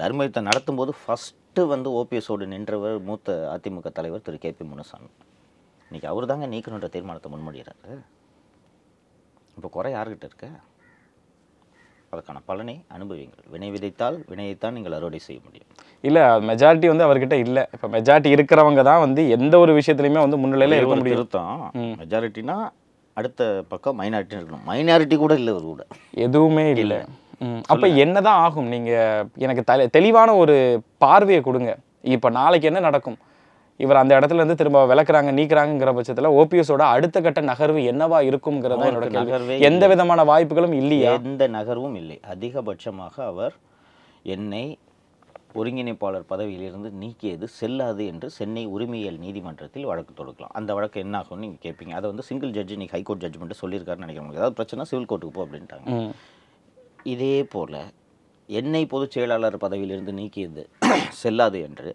தர்மயுத்தம் 0.00 0.48
நடத்தும்போது 0.48 0.92
ஃபஸ்ட்டு 1.02 1.62
வந்து 1.72 1.88
ஓபிஎஸோடு 2.00 2.46
நின்றவர் 2.52 2.98
மூத்த 3.08 3.36
அதிமுக 3.54 3.90
தலைவர் 3.98 4.26
திரு 4.26 4.38
கே 4.44 4.50
பி 4.58 4.64
முனுசாமி. 4.72 5.10
இன்னைக்கு 5.88 6.08
அவர் 6.12 6.30
தாங்க 6.30 6.46
நீக்கணுன்ற 6.54 6.88
தீர்மானத்தை 6.96 7.30
முன்மொழிகிறாரு. 7.34 7.96
இப்போ 9.58 9.68
குறை 9.76 9.90
யார்கிட்ட 9.94 10.26
இருக்கு? 10.28 10.48
அதுக்கான 12.12 12.40
பலனை 12.48 12.74
அனுபவிங்கள் 12.96 13.46
வினை 13.54 13.68
விதைத்தால் 13.74 14.16
வினையைத்தான் 14.30 14.74
நீங்கள் 14.76 14.94
அறுவடை 14.98 15.18
செய்ய 15.24 15.38
முடியும். 15.46 15.68
இல்ல 16.08 16.18
மெஜாரிட்டி 16.50 16.86
வந்து 16.90 17.06
அவர்கிட்ட 17.06 17.36
இல்ல. 17.46 17.58
இப்ப 17.76 17.88
மெஜாரிட்டி 17.94 18.30
இருக்கிறவங்க 18.36 18.82
தான் 18.90 19.02
வந்து 19.04 19.22
எந்த 19.36 19.54
ஒரு 19.64 19.72
விஷயத்துலயுமே 19.78 20.20
வந்து 20.24 20.40
முன்னிலையில 20.42 20.78
இருக்க 20.78 20.96
முடியும். 21.00 21.18
திருத்தம். 21.18 21.62
மெஜாரிட்டினா 22.02 22.56
அடுத்த 23.20 23.42
பக்கம் 23.72 23.98
மைனாரிட்டி 24.00 24.38
இருக்கணும். 24.38 24.64
மைனாரிட்டி 24.70 25.16
கூட 25.24 25.34
இல்லை 25.40 25.54
ஒரு 25.58 25.66
கூட. 25.72 25.84
எதுவுமே 26.26 26.66
இல்ல. 26.84 26.96
அப்ப 27.72 27.88
என்னதான் 28.04 28.42
ஆகும்? 28.46 28.70
நீங்க 28.74 28.92
எனக்கு 29.46 29.64
தெளிவான 29.96 30.36
ஒரு 30.42 30.56
பார்வையை 31.04 31.40
கொடுங்க. 31.48 31.72
இப்ப 32.16 32.30
நாளைக்கு 32.40 32.70
என்ன 32.70 32.82
நடக்கும்? 32.88 33.18
இவர் 33.82 34.00
அந்த 34.00 34.12
இடத்துல 34.18 34.40
இருந்து 34.40 34.58
திரும்ப 34.60 34.80
விளக்குறாங்க 34.90 35.30
நீக்குறாங்கிற 35.38 35.90
பட்சத்துல 35.96 36.30
ஓபிஎஸோட 36.40 36.82
அடுத்த 36.94 37.20
கட்ட 37.20 37.40
நகர்வு 37.50 37.80
என்னவா 37.90 38.18
இருக்கும்ங்கிறதா 38.28 38.86
என்னோட 38.90 39.08
கேள்வி. 39.16 39.56
எந்த 39.68 39.84
விதமான 39.92 40.24
வாய்ப்புகளும் 40.30 40.76
இல்லையா? 40.82 41.12
எந்த 41.20 41.48
நகர்வும் 41.56 41.96
இல்லை. 42.02 42.18
அதிகபட்சமாக 42.34 43.14
அவர் 43.32 43.54
என்னை 44.36 44.64
ஒருங்கிணைப்பாளர் 45.60 46.26
பதவியிலிருந்து 46.32 46.88
நீக்கியது 47.02 47.46
செல்லாது 47.58 48.02
என்று 48.12 48.26
சென்னை 48.38 48.64
உரிமையியல் 48.74 49.20
நீதிமன்றத்தில் 49.24 49.86
வழக்கு 49.90 50.12
தொடுக்கலாம். 50.18 50.54
அந்த 50.58 50.70
வழக்கு 50.78 50.98
என்ன 51.04 51.14
ஆகும்னு 51.20 51.44
நீங்கள் 51.44 51.62
கேட்பீங்க 51.66 51.94
அதை 51.98 52.06
வந்து 52.10 52.26
சிங்கிள் 52.30 52.52
ஜட்ஜ் 52.56 52.74
இன்னைக்கு 52.76 52.96
ஹைகோர்ட் 52.96 53.22
ஜட்ஜ்மெண்ட் 53.24 53.60
சொல்லியிருக்காருன்னு 53.62 54.06
நினைக்கிறேன் 54.06 54.24
உங்களுக்கு. 54.24 54.42
ஏதாவது 54.42 54.58
பிரச்சனை 54.58 54.84
சிவில் 54.90 55.08
கோர்ட்டுக்கு 55.12 55.36
போ 55.38 55.46
அப்படின்ட்டாங்க 55.46 56.10
இதே 57.14 57.38
போல் 57.54 57.80
என்னை 58.48 58.82
பொதுச் 58.92 59.14
செயலாளர் 59.16 59.62
பதவியிலிருந்து 59.64 60.12
நீக்கியது 60.20 60.62
செல்லாது 61.22 61.58
என்று 61.68 61.90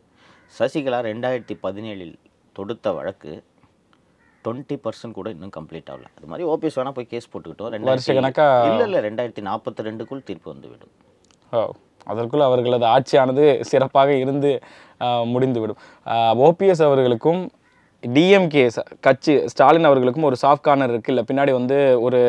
சசிகலா 0.58 0.98
ரெண்டாயிரத்தி 1.10 1.56
பதினேழில் 1.66 2.16
தொடுத்த 2.58 2.88
வழக்கு 2.98 3.32
டுவெண்ட்டி 4.46 4.76
பர்சன்ட் 4.84 5.16
கூட 5.18 5.28
இன்னும் 5.36 5.54
கம்ப்ளீட் 5.56 5.90
ஆகல. 5.94 6.08
அது 6.18 6.28
மாதிரி 6.32 6.48
ஓபிஎஸ் 6.52 6.78
வேணால் 6.80 6.96
போய் 6.98 7.10
கேஸ் 7.14 7.30
போட்டுக்கிட்டோம். 7.32 7.70
வருஷ 7.70 7.78
ரெண்டாயிரத்தி 7.78 8.16
கணக்கா? 8.20 8.46
இல்லை 8.70 8.86
இல்லை 8.88 9.00
ரெண்டாயிரத்தி 9.08 9.44
நாற்பத்தி 9.50 9.88
ரெண்டுக்குள் 9.88 10.22
தீர்ப்பு 10.30 10.48
வந்துவிடும். 10.54 10.94
ஓ 11.58 11.62
அதற்குள் 12.12 12.46
அவர்களது 12.50 12.86
ஆட்சியானது 12.94 13.44
சிறப்பாக 13.72 14.14
இருந்து 14.24 14.52
முடிந்துவிடும். 15.34 15.82
ஓபிஎஸ் 16.48 16.86
அவர்களுக்கும் 16.88 17.42
டிஎம்கே 18.04 18.64
கட்சி 19.06 19.34
ஸ்டாலின் 19.52 19.88
அவர்களுக்கும் 19.90 20.28
ஒரு 20.30 20.38
சாஃப்ட் 20.42 20.68
கார்னர் 20.68 20.94
இருக்கு 20.94 21.12
இல்லை 21.14 21.24
பின்னாடி 21.30 21.52
வந்து 21.60 21.78
ஒரு 22.06 22.20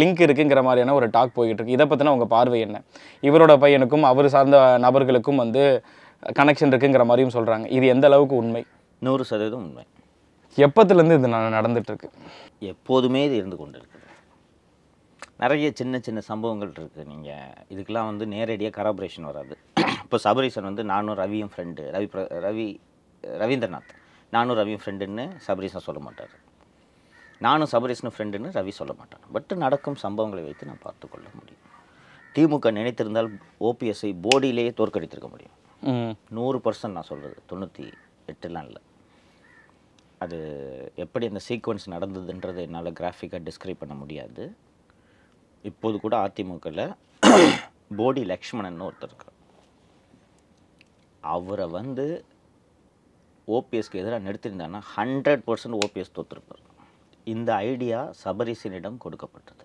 லிங்க் 0.00 0.22
இருக்குங்கிற 0.26 0.62
மாதிரியான 0.68 0.94
ஒரு 0.98 1.08
டாக் 1.16 1.34
போய்கிட்டு 1.38 1.60
இருக்கு. 1.60 1.76
இதை 1.78 1.86
பற்றின 1.90 2.14
உங்கள் 2.16 2.32
பார்வை 2.36 2.60
என்ன? 2.66 2.80
இவரோட 3.28 3.54
பையனுக்கும் 3.64 4.06
அவர் 4.12 4.34
சார்ந்த 4.36 4.60
நபர்களுக்கும் 4.86 5.42
வந்து 5.44 5.64
கனெக்ஷன் 6.26 6.70
இருக்குங்கிற 6.70 7.04
மாதிரியும் 7.04 7.46
சொல்கிறாங்க 7.46 7.70
இது 7.70 7.86
எந்த 7.86 8.06
அளவுக்கு 8.06 8.36
உண்மை? 8.36 8.66
நூறு 8.98 9.24
சதவீதம் 9.24 9.58
உண்மை. 9.58 9.84
எப்பத்துலேருந்து 10.56 11.14
இது 11.14 11.28
ந- 11.28 11.30
நடந்துட்டு 11.30 11.88
இருக்கு 11.88 12.10
எப்போதுமே 12.58 13.24
இது 13.24 13.36
இருந்து 13.36 13.56
கொண்டு 13.56 13.78
இருக்குது 13.78 14.00
நிறைய 15.38 15.70
சின்ன 15.74 15.98
சின்ன 15.98 16.20
சம்பவங்கள் 16.20 16.68
இருக்குது 16.68 17.06
நீங்கள் 17.06 17.52
இதுக்கெல்லாம் 17.68 18.04
வந்து 18.04 18.26
நேரடியாக 18.26 18.82
கராபரேஷன் 18.82 19.22
வராது. 19.22 19.58
இப்போ 20.02 20.18
சபரீசன் 20.18 20.64
வந்து 20.64 20.84
நானும் 20.84 21.18
ரவியும் 21.18 21.48
ஃப்ரெண்டு 21.56 21.80
ரவி 21.80 22.08
பிர 22.12 22.26
ரவி 22.42 22.78
ரவீந்திரநாத். 23.22 23.88
நானும் 24.30 24.56
ரவியும் 24.56 24.78
ஃப்ரெண்டுன்னு 24.84 25.36
சபரீசன் 25.36 25.80
சொல்ல 25.80 26.00
மாட்டார். 26.00 26.30
நானும் 27.38 27.68
சபரீசனும் 27.72 28.12
ஃப்ரெண்டுன்னு 28.18 28.48
ரவி 28.48 28.68
சொல்ல 28.68 28.92
மாட்டார். 28.92 29.20
பட் 29.32 29.52
நடக்கும் 29.56 29.96
சம்பவங்களை 30.02 30.42
வைத்து 30.42 30.66
நான் 30.66 30.78
பார்த்து 30.82 31.08
கொள்ள 31.08 31.28
முடியும். 31.32 31.60
திமுக 32.34 32.64
நினைத்திருந்தால் 32.64 33.38
ஓபிஎஸ்ஐ 33.60 34.16
போடியிலேயே 34.22 34.70
தோற்கடித்திருக்க 34.70 35.28
முடியும். 35.28 35.60
நூறு 36.28 36.58
பர்சன்ட் 36.58 36.96
நான் 36.96 37.02
சொல்கிறது 37.02 37.42
தொண்ணூற்றி 37.50 37.92
எட்டுலாம் 38.26 38.64
இல்லை. 38.64 38.82
அது 40.18 40.38
எப்படி 40.94 41.26
அந்த 41.26 41.40
சீக்வன்ஸ் 41.48 41.86
நடந்ததுன்றது 41.86 42.56
என்னால் 42.56 42.96
கிராஃபிக்காக 43.00 43.48
டிஸ்கிரைப் 43.48 43.78
பண்ண 43.78 43.94
முடியாது. 43.94 44.54
இப்போது 45.62 46.00
கூட 46.00 46.16
அதிமுகவில் 46.26 46.94
போடி 47.96 48.24
லக்ஷ்மணன் 48.24 48.80
ஒருத்தர் 48.80 49.10
இருக்கார். 49.10 49.38
அவரை 51.20 51.66
வந்து 51.66 52.24
ஓபிஎஸ்க்கு 53.48 54.00
எதிராக 54.02 54.24
நிறுத்தியிருந்தாங்கன்னா 54.28 54.82
ஹண்ட்ரட் 54.96 55.44
பர்சன்ட் 55.48 55.78
ஓபிஎஸ் 55.84 56.16
தோற்றுருப்பார் 56.18 56.62
இந்த 57.24 57.54
ஐடியா 57.54 58.12
சபரிசனிடம் 58.24 58.96
கொடுக்கப்பட்டது. 58.96 59.64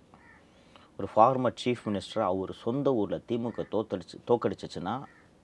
ஒரு 0.97 1.08
ஃபார்மர் 1.15 1.58
சீஃப் 1.63 1.86
மினிஸ்டர் 1.86 2.23
அவர் 2.23 2.53
சொந்த 2.53 2.93
ஊரில் 2.93 3.23
திமுக 3.27 3.63
தோத்தடிச்சு 3.75 4.17
தோக்கடிச்சிச்சுன்னா 4.27 4.95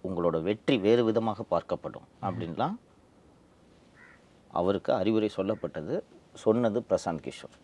உங்களோட 0.07 0.37
வெற்றி 0.47 0.75
வேறு 0.87 1.03
விதமாக 1.09 1.45
பார்க்கப்படும் 1.53 2.07
அப்படின்லாம் 2.27 2.75
அவருக்கு 4.59 4.91
அறிவுரை 5.01 5.29
சொல்லப்பட்டது. 5.37 5.95
சொன்னது 6.43 6.79
பிரசாந்த் 6.89 7.23
கிஷோர். 7.25 7.57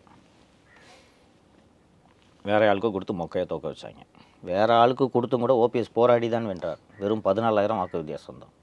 வேற 2.48 2.60
யாருக்கோ 2.68 2.90
கொடுத்து 2.94 3.14
மொக்கையை 3.20 3.46
தோக்க 3.52 3.66
வச்சாங்க. 3.72 4.02
வேற 4.50 4.68
ஆளுக்கு 4.82 5.06
கொடுத்தும் 5.16 5.44
கூட 5.44 5.54
ஓபிஎஸ் 5.64 5.96
போராடி 5.98 6.28
தான் 6.34 6.48
வென்றார். 6.50 6.80
வெறும் 7.02 7.24
பதினாலாயிரம் 7.28 7.80
வாக்கு 7.80 8.00
வித்தியாசம் 8.02 8.40
தான். 8.42 8.54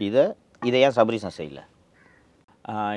இதை 0.00 0.24
இதை 0.68 0.78
ஏன் 0.86 0.96
சபரிசன் 0.98 1.38
செய்யல? 1.40 1.60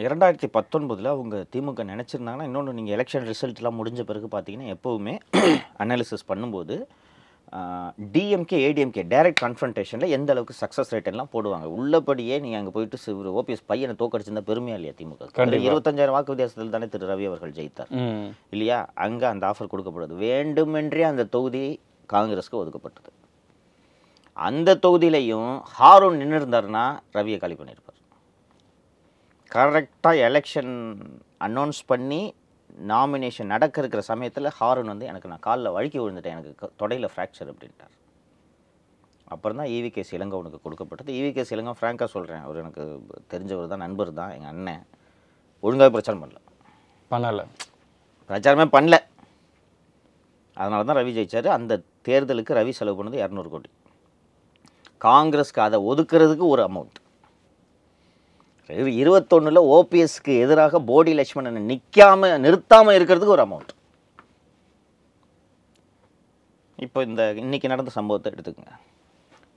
இரண்டாயிரத்தி 0.05 0.47
பத்தொன்பதில் 0.55 1.09
அவங்க 1.13 1.35
திமுக 1.53 1.83
நினச்சிருந்தாங்கன்னா 1.91 2.47
இன்னொன்று 2.49 2.71
நீங்கள் 2.77 2.95
எலெக்ஷன் 2.95 3.27
ரிசல்ட்லாம் 3.31 3.77
முடிஞ்ச 3.79 4.01
பிறகு 4.09 4.27
பார்த்தீங்கன்னா 4.33 4.71
எப்போவுமே 4.75 5.13
அனாலிசிஸ் 5.83 6.27
பண்ணும்போது 6.31 6.75
டிஎம்கே 8.13 8.57
ஏடிஎம்கே 8.65 9.03
டைரக்ட் 9.13 9.41
கன்ஃபrontationல 9.45 10.07
எந்த 10.17 10.29
அளவுக்கு 10.33 10.55
சக்ஸஸ் 10.61 10.91
ரேட் 10.93 11.09
எல்லாம் 11.11 11.31
போடுவாங்க? 11.33 11.67
உள்ளபடியே 11.77 12.35
நீங்கள் 12.43 12.59
அங்கே 12.59 12.73
போயிட்டு 12.75 12.97
ஓபிஎஸ் 13.41 13.65
பையனை 13.71 13.95
தோக்கடிச்சிருந்தா 14.01 14.43
பெருமையா 14.49 14.77
இல்லையா 14.79 14.93
திமுக. 14.99 15.27
இருபத்தஞ்சாயிரம் 15.67 16.15
வாக்கு 16.17 16.33
வித்தியாசத்தில் 16.33 16.75
தானே 16.75 16.87
திரு 16.93 17.09
ரவி 17.11 17.25
அவர்கள் 17.31 17.55
ஜெயித்தார். 17.59 17.91
இல்லையா? 18.55 18.79
அங்கே 19.05 19.27
அந்த 19.33 19.45
ஆஃபர் 19.51 19.71
கொடுக்கப்படுது. 19.73 20.15
வேண்டுமென்றே 20.27 21.03
அந்த 21.11 21.25
தொகுதி 21.37 21.65
காங்கிரஸ்க்கு 22.13 22.61
ஒதுக்கப்பட்டது. 22.61 23.11
அந்த 24.47 24.79
தொகுதியிலையும் 24.85 25.51
ஹாரூன் 25.77 26.19
நின்று 26.21 26.39
இருந்தாருன்னா 26.41 26.85
ரவியை 27.17 27.39
காலி 27.43 27.57
பண்ணியிருப்பார். 27.59 27.99
கரெக்டாக 29.55 30.21
எலெக்ஷன் 30.29 30.75
அனௌன்ஸ் 31.47 31.81
பண்ணி 31.91 32.21
நாமினேஷன் 32.89 33.51
நடக்க 33.53 33.81
இருக்கிற 33.81 34.01
சமயத்தில் 34.01 34.55
ஹாரூன் 34.59 34.91
வந்து 34.93 35.05
எனக்கு 35.05 35.27
நான் 35.27 35.45
காலில் 35.47 35.73
வழுக்கி 35.75 35.99
விழுந்துட்டேன். 35.99 36.35
எனக்கு 36.35 36.69
தொடையில் 36.81 37.09
ஃப்ராக்சர் 37.13 37.49
அப்படின்ட்டார். 37.51 37.95
அப்புறம் 39.33 39.57
தான் 39.57 39.67
ஈவிகே 39.67 40.03
இளங்கவனுக்கு 40.17 40.59
கொடுக்கப்பட்டது. 40.63 41.13
ஈவிகே 41.13 41.43
இளங்கவன் 41.55 41.79
ஃப்ராங்காக 41.81 42.05
சொல்கிறேன் 42.05 42.41
அவர் 42.41 42.57
எனக்கு 42.57 43.01
தெரிஞ்சவர் 43.33 43.67
தான் 43.67 43.83
நண்பர் 43.85 44.13
தான் 44.13 44.31
எங்கள் 44.31 44.51
அண்ணன். 44.53 44.85
ஒழுங்காக 45.59 45.91
பிரச்சாரம் 45.91 46.23
பண்ணல. 46.23 46.39
பண்ணலை. 47.11 47.45
பிரச்சாரமே 48.29 48.65
பண்ணல. 48.77 48.97
அதனால 50.53 50.83
தான் 50.83 50.97
ரவி 50.97 51.13
ஜெயிச்சார். 51.17 51.47
அந்த 51.47 51.81
தேர்தலுக்கு 52.07 52.57
ரவி 52.59 52.69
செலவு 52.69 53.03
பண்ணது 53.03 53.21
இரநூறு 53.23 53.49
கோடி. 53.49 53.69
காங்கிரஸ்க்கு 55.01 55.59
அதை 55.67 55.79
ஒதுக்குறதுக்கு 55.91 56.47
ஒரு 56.55 56.63
அமௌண்ட் 56.69 56.97
இருபத்தொன்னில் 59.01 59.67
ஓபிஎஸ்க்கு 59.75 60.33
எதிராக 60.45 60.79
போடி 60.89 61.11
லட்சுமணனை 61.19 61.61
நிற்காம 61.71 62.29
நிறுத்தாமல் 62.45 62.97
இருக்கிறதுக்கு 62.97 63.35
ஒரு 63.37 63.45
அமௌண்ட் 63.47 63.73
இப்போ 66.85 66.99
இந்த 67.09 67.23
இன்னைக்கு 67.41 67.71
நடந்த 67.71 67.91
சம்பவத்தை 67.97 68.29
எடுத்துக்கங்க. 68.35 68.73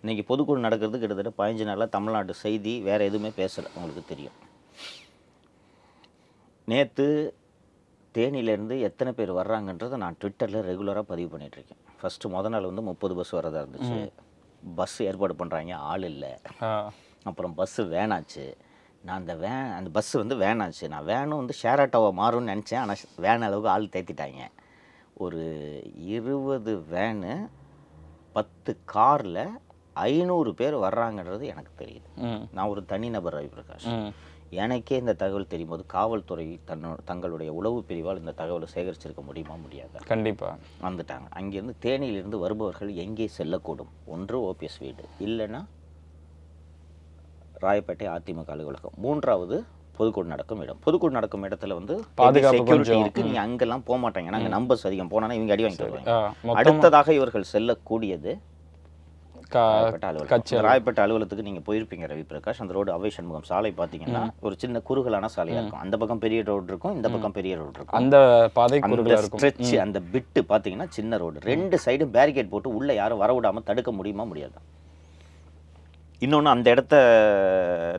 இன்னைக்கு 0.03 0.25
பொதுக்குழு 0.31 0.65
நடக்கிறது 0.65 0.99
கிட்டத்தட்ட 1.03 1.31
பதினஞ்சு 1.39 1.67
நாளாக 1.69 1.89
தமிழ்நாடு 1.95 2.33
செய்தி 2.43 2.73
வேறு 2.89 3.07
எதுவுமே 3.11 3.31
பேசலை 3.39 3.69
உங்களுக்கு 3.77 4.03
தெரியும். 4.11 4.37
நேற்று 6.73 7.07
தேனியிலேருந்து 8.17 8.77
எத்தனை 8.89 9.13
பேர் 9.19 9.33
வர்றாங்கன்றதை 9.39 9.97
நான் 10.03 10.19
ட்விட்டரில் 10.21 10.67
ரெகுலராக 10.69 11.05
பதிவு 11.13 11.31
பண்ணிட்டு 11.33 11.57
இருக்கேன். 11.59 11.81
ஃபஸ்ட்டு 12.01 12.31
முத 12.35 12.53
நாள் 12.55 12.69
வந்து 12.71 12.85
முப்பது 12.91 13.15
பஸ் 13.19 13.35
வரதா 13.39 13.63
இருந்துச்சு. 13.65 13.99
பஸ் 14.81 14.99
ஏற்பாடு 15.09 15.35
பண்ணுறாங்க 15.41 15.81
ஆள் 15.93 16.07
இல்லை. 16.13 16.33
அப்புறம் 17.31 17.55
பஸ்ஸு 17.59 17.83
வேனாச்சு 17.97 18.45
நான் 19.05 19.17
அந்த 19.17 19.35
வேன் 19.35 19.73
அந்த 19.73 19.91
பஸ்ஸு 19.95 20.17
வந்து 20.17 20.37
வேனாச்சு 20.37 20.89
நான் 20.89 21.05
வேனும் 21.05 21.37
வந்து 21.37 21.55
ஷேர் 21.63 21.81
ஆட்டோவாக 21.81 22.19
மாறும்னு 22.21 22.53
நினச்சேன். 22.55 22.79
ஆனால் 22.79 22.97
வேன் 23.17 23.43
அளவுக்கு 23.43 23.69
ஆள் 23.69 23.93
தேத்திட்டாங்க. 23.93 24.43
ஒரு 25.15 25.43
இருபது 25.97 26.85
வேனு 26.93 27.35
பத்து 28.33 28.79
காரில் 28.85 29.43
ஐநூறு 29.93 30.55
பேர் 30.55 30.75
வர்றாங்கன்றது 30.75 31.45
எனக்கு 31.45 31.73
தெரியுது. 31.85 32.09
நான் 32.53 32.69
ஒரு 32.69 32.85
தனிநபர் 32.85 33.35
ரவி 33.35 33.51
பிரகாஷ் 33.55 33.85
ம். 33.85 34.11
எனக்கே 34.51 34.97
இந்த 34.97 35.15
தகவல் 35.15 35.47
தெரியும் 35.47 35.69
போது 35.69 35.87
காவல்துறை 35.87 36.61
தன்னோ 36.67 36.97
தங்களுடைய 37.05 37.53
உளவு 37.53 37.85
பிரிவால் 37.89 38.19
இந்த 38.19 38.33
தகவலை 38.33 38.67
சேகரிச்சிருக்க 38.75 39.23
முடியுமா 39.25 39.55
முடியாதா? 39.55 40.01
கண்டிப்பா. 40.07 40.57
வந்துட்டாங்க. 40.83 41.27
அங்கேருந்து 41.35 41.75
தேனியிலிருந்து 41.83 42.39
வருபவர்கள் 42.39 42.95
எங்கே 42.95 43.31
செல்லக்கூடும்? 43.39 43.93
ஒன்று 44.07 44.53
ஓபிஎஸ் 44.53 44.81
வீடு. 44.81 45.05
இல்லைன்னா 45.21 45.63
ராயப்பேட்டை 47.65 48.07
அதிமுக 48.15 48.51
அலுவலகம். 48.55 48.95
மூன்றாவது 49.05 49.57
பொதுக்கூடு 49.99 50.29
நடக்கும் 50.33 50.63
இடம். 50.63 50.81
பொதுக்கூடு 50.85 51.15
நடக்கும் 51.19 51.45
இடத்துல 51.49 51.75
வந்து 51.81 51.95
கொஞ்சம், 52.71 53.03
இருக்கு. 53.03 53.27
நீங்க 53.27 53.41
அங்கெல்லாம் 53.45 53.85
போக 53.91 53.99
மாட்டாங்க. 54.05 54.31
ஏன்னா 54.31 54.41
அங்கே 54.41 54.55
நம்பர்ஸ் 54.57 54.89
அதிகம். 54.89 55.13
போனா 55.13 55.37
இவங்க 55.39 55.55
அடி 55.57 55.67
வாங்கிட்டு 55.67 56.57
அடுத்ததாக 56.61 57.15
இவர்கள் 57.21 57.53
செல்லக்கூடியது 57.53 58.33
ராயப்பேட்டை 60.67 61.03
அலுவலகத்துக்கு 61.03 61.47
நீங்க 61.49 61.61
போயிருப்பீங்க 61.67 62.07
ரவி 62.13 62.25
பிரகாஷ் 62.31 62.61
அந்த 62.63 62.75
ரோடு 62.77 62.91
அவை 62.95 63.11
சண்முகம் 63.17 63.47
சாலை 63.51 63.71
பார்த்தீங்கன்னா 63.81 64.23
ஒரு 64.47 64.55
சின்ன 64.63 64.81
குறுகலான 64.89 65.29
சாலையா 65.35 65.59
இருக்கும். 65.61 65.83
அந்த 65.85 65.97
பக்கம் 66.03 66.23
பெரிய 66.25 66.41
ரோடு 66.49 66.71
இருக்கும் 66.73 66.95
இந்த 66.99 67.09
பக்கம் 67.15 67.37
பெரிய 67.39 67.53
ரோடு 67.61 67.77
இருக்கும். 67.79 67.99
அந்த 68.01 68.17
பாதை 68.59 68.81
ஸ்ட்ரெச் 69.27 69.75
அந்த 69.85 70.01
பிட்டு 70.15 70.43
பார்த்தீங்கன்னா 70.53 70.89
சின்ன 70.99 71.19
ரோடு. 71.23 71.47
ரெண்டு 71.53 71.79
சைடும் 71.85 72.15
பேரிகேட் 72.17 72.53
போட்டு 72.55 72.75
உள்ள 72.79 72.95
யாரும் 73.03 73.23
வர 73.25 73.33
விடாம 73.39 73.63
தடுக்க 73.71 73.93
முடியுமா 73.99 74.27
முடியாதா? 74.33 74.63
இன்னொன்று 76.25 76.53
அந்த 76.55 76.69
இடத்த 76.75 76.95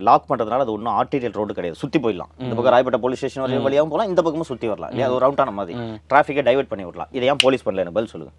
லாக் 0.07 0.29
பண்ணுறதுனால 0.29 0.65
அது 0.65 0.75
ஒன்றும் 0.77 0.95
ஆர்டிரியல் 0.99 1.37
ரோடு 1.39 1.57
கிடையாது. 1.57 1.81
சுற்றி 1.83 1.99
போயிடலாம். 2.05 2.31
இந்த 2.45 2.53
பக்கம் 2.55 2.73
ராயப்பேட்டை 2.75 3.01
போலீஸ் 3.05 3.21
ஸ்டேஷன் 3.21 3.43
வரையும் 3.45 3.67
வழியாகவும் 3.67 3.93
போகலாம். 3.93 4.11
இந்த 4.13 4.21
பக்கமும் 4.25 4.49
சுற்றி 4.51 4.67
வரலாம். 4.73 4.91
இல்லையா? 4.91 5.07
அது 5.09 5.17
ஒரு 5.19 5.25
ரவுண்டான 5.27 5.53
மாதிரி. 5.59 5.75
டிராஃபிக்கை 6.11 6.45
டைவர்ட் 6.49 6.71
பண்ணி 6.73 6.87
விடலாம். 6.87 7.11
இதை 7.17 7.27
ஏன் 7.33 7.43
போலீஸ் 7.45 7.65
பண்ணல? 7.67 7.83
எனக்கு 7.85 7.99
பதில் 7.99 8.13
சொல்லுங்க. 8.15 8.33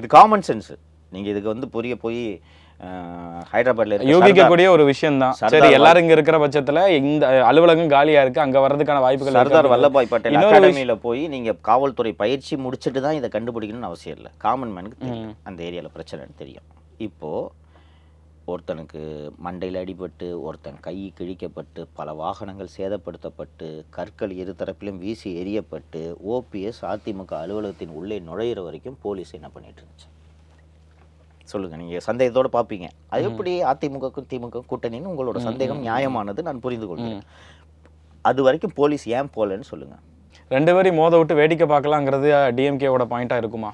இது 0.00 0.08
காமன் 0.18 0.46
சென்ஸ் 0.48 0.72
நீங்க 1.14 1.28
இதுக்கு 1.34 1.54
வந்து 1.54 1.68
புரிய 1.76 1.94
போய் 2.06 2.20
ஹைதராபாத்ல 3.50 3.94
இருக்க 3.94 4.12
யூகிக்க 4.12 4.30
சர்தார் 4.30 4.52
கூடிய 4.52 4.68
ஒரு 4.76 4.84
விஷயம் 4.90 5.18
தான் 5.22 5.34
சரி 5.52 5.68
எல்லாரும் 5.76 6.02
இங்க 6.04 6.14
இருக்கிற 6.16 6.36
பட்சத்துல 6.42 6.80
இந்த 7.10 7.26
அலுவலகம் 7.48 7.92
காலியா 7.92 8.22
இருக்கு. 8.24 8.40
அங்க 8.44 8.58
வர்றதுக்கான 8.64 9.02
வாய்ப்புகள் 9.04 9.38
சர்தார். 9.38 9.68
வல்லபாய் 9.72 10.10
பட்டேல் 10.12 10.38
அகாடமியில 10.40 10.94
போய் 11.06 11.22
நீங்க 11.34 11.52
காவல்துறை 11.68 12.12
பயிற்சி 12.22 12.56
முடிச்சுட்டு 12.64 13.02
தான் 13.06 13.18
இதை 13.18 13.30
கண்டுபிடிக்கணும்னு 13.36 13.90
அவசியம் 13.90 14.18
இல்லை. 14.18 14.32
காமன் 14.46 14.74
மேனுக்கு 14.76 15.10
அந்த 15.50 15.60
ஏரியால 15.68 15.90
பிரச்சனைன்னு 15.98 16.40
தெரியும். 16.42 16.66
இப்போ 17.08 17.30
ஒருத்தனுக்கு 18.52 19.00
மண்டையில் 19.44 19.78
அடிபட்டு 19.80 20.26
ஒருத்தன் 20.46 20.78
கை 20.86 20.94
கிழிக்கப்பட்டு 21.18 21.80
பல 21.98 22.12
வாகனங்கள் 22.20 22.72
சேதப்படுத்தப்பட்டு 22.76 23.66
கற்கள் 23.96 24.32
இரு 24.40 24.52
தரப்பிலும் 24.60 24.98
வீசி 25.02 25.30
எரியப்பட்டு 25.42 26.00
ஓபிஎஸ் 26.34 26.80
அதிமுக 26.92 27.34
அலுவலகத்தின் 27.42 27.94
உள்ளே 27.98 28.18
நுழையிற 28.28 28.62
வரைக்கும் 28.66 28.98
போலீஸ் 29.04 29.32
என்ன 29.38 29.50
பண்ணிட்டு 29.54 29.80
இருந்துச்சு? 29.82 30.08
சொல்லுங்க 31.52 31.76
நீங்க 31.82 32.00
சந்தேகத்தோட 32.08 32.50
பார்ப்பீங்க 32.56 32.88
அது 33.12 33.28
எப்படி 33.30 33.52
அதிமுகக்கும் 33.72 34.28
திமுக 34.32 34.64
கூட்டணின்னு 34.72 35.12
உங்களோட 35.12 35.38
சந்தேகம் 35.48 35.84
நியாயமானது 35.86 36.46
நான் 36.48 36.64
புரிந்து 36.66 36.88
கொள்கிறேன். 36.90 37.24
அது 38.30 38.40
வரைக்கும் 38.48 38.76
போலீஸ் 38.80 39.06
ஏன் 39.18 39.32
போலன்னு 39.36 39.70
சொல்லுங்க. 39.72 39.96
ரெண்டு 40.56 40.72
பேரையும் 40.74 41.00
மோத 41.00 41.16
விட்டு 41.18 41.40
வேடிக்கை 41.40 41.66
பார்க்கலாங்கிறது 41.72 42.28
டிஎம்கேவோட 42.58 43.04
பாயிண்டா 43.12 43.36
இருக்குமா? 43.42 43.72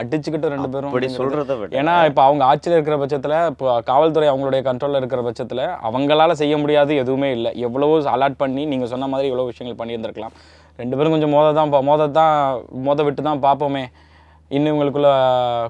அடிச்சுக்கிட்டு 0.00 0.52
ரெண்டு 0.54 0.68
பேரும் 0.72 0.90
அப்படி 0.90 1.08
சொல்றதை 1.18 1.54
விட 1.60 1.78
ஏன்னா 1.80 1.94
இப்போ 2.10 2.22
அவங்க 2.28 2.42
ஆட்சியில் 2.50 2.76
இருக்கிற 2.76 2.96
பட்சத்தில் 3.02 3.36
இப்போ 3.52 3.66
காவல்துறை 3.90 4.28
அவங்களுடைய 4.32 4.60
கண்ட்ரோலில் 4.68 5.00
இருக்கிற 5.00 5.22
பட்சத்தில் 5.28 5.64
அவங்களால 5.88 6.36
செய்ய 6.42 6.54
முடியாது 6.62 6.92
எதுவுமே 7.02 7.30
இல்லை. 7.36 7.50
எவ்வளவோ 7.66 7.96
அலாட் 8.14 8.40
பண்ணி 8.42 8.62
நீங்கள் 8.72 8.92
சொன்ன 8.92 9.08
மாதிரி 9.14 9.30
எவ்வளோ 9.32 9.48
விஷயங்கள் 9.50 9.80
பண்ணியிருந்திருக்கலாம். 9.80 10.36
ரெண்டு 10.82 10.96
பேரும் 10.96 11.14
கொஞ்சம் 11.14 11.34
மோத 11.36 11.48
தான் 11.58 11.72
மோத 11.90 12.08
தான் 12.20 12.36
மோத 12.86 13.02
விட்டு 13.08 13.24
தான் 13.28 13.42
பார்ப்போமே. 13.46 13.84
இன்னும் 14.56 14.70
இவங்களுக்குள்ள 14.72 15.10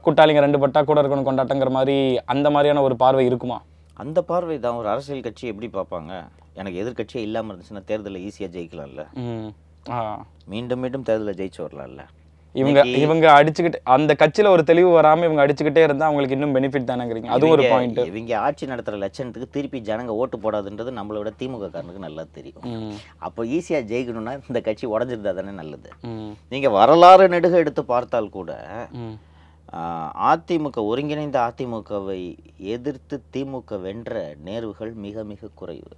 கூட்டாளிங்க 0.04 0.42
ரெண்டு 0.44 0.60
பட்டா 0.62 0.82
கூட 0.90 1.00
இருக்கணும் 1.02 1.28
கொண்டாட்டங்கிற 1.28 1.72
மாதிரி 1.78 1.96
அந்த 2.34 2.46
மாதிரியான 2.54 2.82
ஒரு 2.88 2.94
பார்வை 3.02 3.24
இருக்குமா? 3.30 3.58
அந்த 4.02 4.18
பார்வை 4.30 4.56
தான் 4.66 4.78
ஒரு 4.82 4.88
அரசியல் 4.92 5.26
கட்சி 5.26 5.44
எப்படி 5.52 5.68
பார்ப்பாங்க? 5.78 6.12
எனக்கு 6.60 6.80
எதிர்க்கட்சியே 6.82 7.24
இல்லாமல் 7.26 7.52
இருந்துச்சுன்னா 7.52 7.84
தேர்தலில் 7.90 8.24
ஈஸியாக 8.28 8.52
ஜெயிக்கலாம்ல. 8.56 9.04
மீண்டும் 10.52 10.82
மீண்டும் 10.84 11.06
தேர்தலில் 11.10 11.38
ஜெயிச்சு 11.40 11.62
வரலாம்ல. 11.66 12.04
இவங்க 12.54 12.80
இவங்க 13.02 13.26
அடிச்சுக்கிட்டு 13.38 13.80
அந்த 13.94 14.12
கட்சியில 14.20 14.52
ஒரு 14.54 14.62
தெளிவு 14.70 14.90
வராம 14.96 15.24
இவங்க 15.28 15.42
அடிச்சுக்கிட்டே 15.44 15.82
இருந்தா 15.86 16.06
அவங்களுக்கு 16.08 16.36
இன்னும் 16.36 16.54
பெனிஃபிட் 16.56 16.88
தானேங்கிறீங்க? 16.90 17.28
அதுவும் 17.34 17.54
ஒரு 17.56 17.64
பாயிண்ட் 17.72 18.00
இவங்க 18.10 18.32
ஆட்சி 18.46 18.70
நடத்துகிற 18.72 19.00
லட்சணத்துக்கு 19.04 19.54
திருப்பி 19.56 19.80
ஜனங்க 19.88 20.16
ஓட்டு 20.22 20.38
போடாதுன்றது 20.44 20.92
நம்மளை 20.98 21.20
விட 21.20 21.32
திமுக 21.42 21.68
காரனுக்கு 21.74 22.04
நல்லா 22.06 22.24
தெரியும். 22.38 22.66
அப்போ 23.28 23.44
ஈஸியாக 23.56 23.88
ஜெயிக்கணும்னா 23.92 24.34
இந்த 24.50 24.62
கட்சி 24.68 24.86
உடஞ்சிருந்தா 24.94 25.34
தானே 25.40 25.54
நல்லது. 25.62 25.90
ம். 26.10 26.32
நீங்கள் 26.54 26.76
வரலாறு 26.78 27.26
நெடுக 27.36 27.64
எடுத்து 27.64 27.84
பார்த்தால் 27.94 28.34
கூட 28.38 28.52
அதிமுக 30.30 30.78
ஒருங்கிணைந்த 30.90 31.38
அதிமுகவை 31.48 32.20
எதிர்த்து 32.74 33.16
திமுக 33.34 33.80
வென்ற 33.84 34.14
நேர்வுகள் 34.46 34.92
மிக 35.04 35.24
மிக 35.32 35.50
குறைவு. 35.60 35.92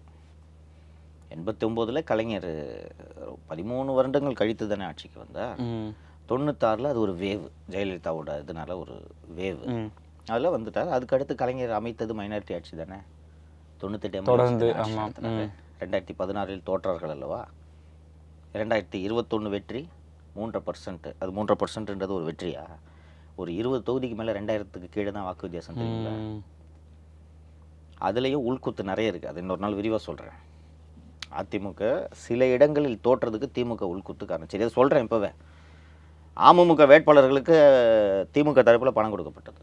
எண்பத்தி 1.34 1.64
ஒம்போதில் 1.66 2.06
கலைஞர் 2.10 2.50
பதிமூணு 3.50 3.94
வருடங்கள் 3.98 4.40
கழித்து 4.40 4.64
தானே 4.72 4.84
ஆட்சிக்கு 4.88 5.18
வந்தார். 5.24 5.60
தொண்ணூத்தாறில் 6.30 6.90
அது 6.90 7.00
ஒரு 7.04 7.12
வேவு. 7.22 7.48
ஜெயலலிதாவோட 7.72 8.30
இதனால 8.42 8.76
ஒரு 8.82 8.94
வேவு. 9.38 9.64
அதில் 10.32 10.54
வந்துட்டார். 10.54 10.92
அதுக்கடுத்து 10.96 11.34
கலைஞர் 11.40 11.78
அமைத்தது 11.78 12.12
மைனாரிட்டி 12.18 12.54
ஆட்சி 12.58 12.76
தானே? 12.82 12.98
தொண்ணூத்தெட்டு 13.80 14.22
தொடர்ந்து. 14.30 14.68
ரெண்டாயிரத்தி 15.82 16.14
பதினாறில் 16.20 16.64
தோற்றார்கள் 16.68 17.14
அல்லவா? 17.16 17.40
ரெண்டாயிரத்தி 18.60 18.98
இருபத்தொன்று 19.06 19.50
வெற்றி 19.56 19.82
மூன்றரை 20.36 20.62
பர்சன்ட் 20.68 21.06
அது 21.22 21.30
மூன்றரை 21.36 21.56
பர்சன்ட்ன்றது 21.62 22.14
ஒரு 22.18 22.26
வெற்றியா? 22.30 22.64
ஒரு 23.40 23.50
இருபது 23.60 23.82
தொகுதிக்கு 23.88 24.16
மேலே 24.20 24.32
ரெண்டாயிரத்துக்கு 24.38 24.88
கீழே 24.94 25.10
தான் 25.16 25.26
வாக்கு 25.28 25.46
வித்தியாசம் 25.46 25.78
தெரியுங்களா. 25.80 26.14
அதுலேயும் 28.08 28.46
உள்குத்து 28.48 28.82
நிறைய 28.90 29.12
இருக்குது 29.12 29.30
அது 29.30 29.42
இன்னொரு 29.42 29.62
நாள் 29.64 29.78
விரிவாக 29.78 30.02
சொல்கிறேன் 30.08 30.38
அதிமுக 31.40 31.82
சில 32.24 32.46
இடங்களில் 32.54 33.02
தோற்றதுக்கு 33.06 33.48
திமுக 33.56 33.84
உள்குத்து 33.94 34.24
காரணம். 34.30 34.50
சரி 34.52 34.64
அதை 34.64 34.74
சொல்கிறேன் 34.78 35.06
இப்போவே. 35.08 35.30
அமமுக 36.36 36.82
வேட்பாளர்களுக்கு 36.92 37.56
திமுக 38.34 38.60
தரப்பில் 38.68 38.96
பணம் 38.98 39.12
கொடுக்கப்பட்டது. 39.14 39.60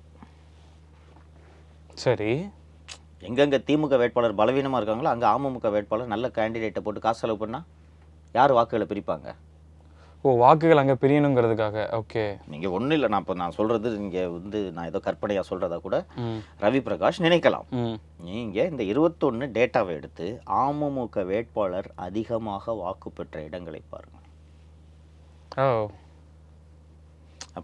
சரி. 2.04 2.32
எங்கெங்கே 3.28 3.60
திமுக 3.68 3.96
வேட்பாளர் 4.02 4.40
பலவீனமாக 4.40 4.80
இருக்காங்களோ 4.82 5.12
அங்கே 5.14 5.28
அமமுக 5.36 5.70
வேட்பாளர் 5.76 6.14
நல்ல 6.14 6.28
கேண்டிடேட்டை 6.38 6.82
போட்டு 6.84 7.06
காசு 7.06 7.22
செலவு 7.24 7.42
பண்ணால் 7.44 7.66
யார் 8.38 8.56
வாக்குகளை 8.58 8.86
பிரிப்பாங்க? 8.92 9.30
ஓ 10.26 10.30
வாக்குகள் 10.44 10.82
அங்கே 10.82 10.96
பிரியணுங்கிறதுக்காக. 11.02 11.84
ஓகே. 12.00 12.24
நீங்கள் 12.52 12.74
ஒன்றும் 12.78 12.96
இல்லை 12.98 13.10
நான் 13.12 13.24
இப்போ 13.24 13.36
நான் 13.42 13.56
சொல்கிறது 13.58 13.90
நீங்கள் 14.04 14.32
வந்து 14.38 14.60
நான் 14.76 14.90
ஏதோ 14.90 15.00
கற்பனையாக 15.06 15.48
சொல்கிறதா 15.50 15.78
கூட 15.86 15.98
ரவி 16.64 16.80
பிரகாஷ் 16.88 17.24
நினைக்கலாம். 17.28 17.68
நீங்கள் 18.30 18.70
இந்த 18.72 18.84
இருபத்தொன்று 18.92 19.48
டேட்டாவை 19.58 19.94
எடுத்து 20.00 20.28
அமமுக 20.64 21.24
வேட்பாளர் 21.32 21.90
அதிகமாக 22.08 22.76
வாக்கு 22.84 23.12
பெற்ற 23.20 23.44
இடங்களை 23.50 23.82
பாருங்கள் 23.94 24.26
ஓ. 25.64 25.88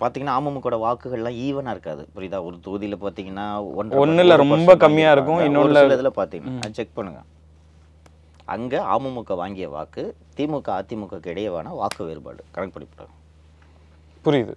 பார்த்தீங்கன்னா 0.01 0.35
அமமுகோட 0.39 0.75
வாக்குகள்லாம் 0.85 1.37
ஈவனாக 1.45 1.75
இருக்காது. 1.75 2.03
புரியுதா? 2.15 2.39
ஒரு 2.47 2.57
தொகுதியில் 2.65 3.03
பார்த்தீங்கன்னா 3.05 3.47
ஒன்றரை 3.79 4.01
ஒண்ணுல 4.03 4.33
ஒரு 4.35 4.43
ரொம்ப 4.43 4.71
percent 4.73 4.83
கம்மியா 4.83 5.11
இருக்கும், 5.15 5.39
சில 5.77 5.95
இதில் 5.97 6.17
பார்த்தீங்கன்னா 6.19 6.71
செக் 6.79 6.95
பண்ணுங்க. 6.99 7.21
அங்கே 8.55 8.79
அமமுக 8.95 9.35
வாங்கிய 9.41 9.67
வாக்கு 9.75 10.03
திமுக 10.37 10.69
அதிமுக 10.79 11.19
இடையேவான 11.31 11.73
வாக்கு 11.81 12.01
வேறுபாடு. 12.09 12.41
கணக்கு 12.55 12.75
படிப்போம் 12.77 13.13
புரியுது. 14.25 14.53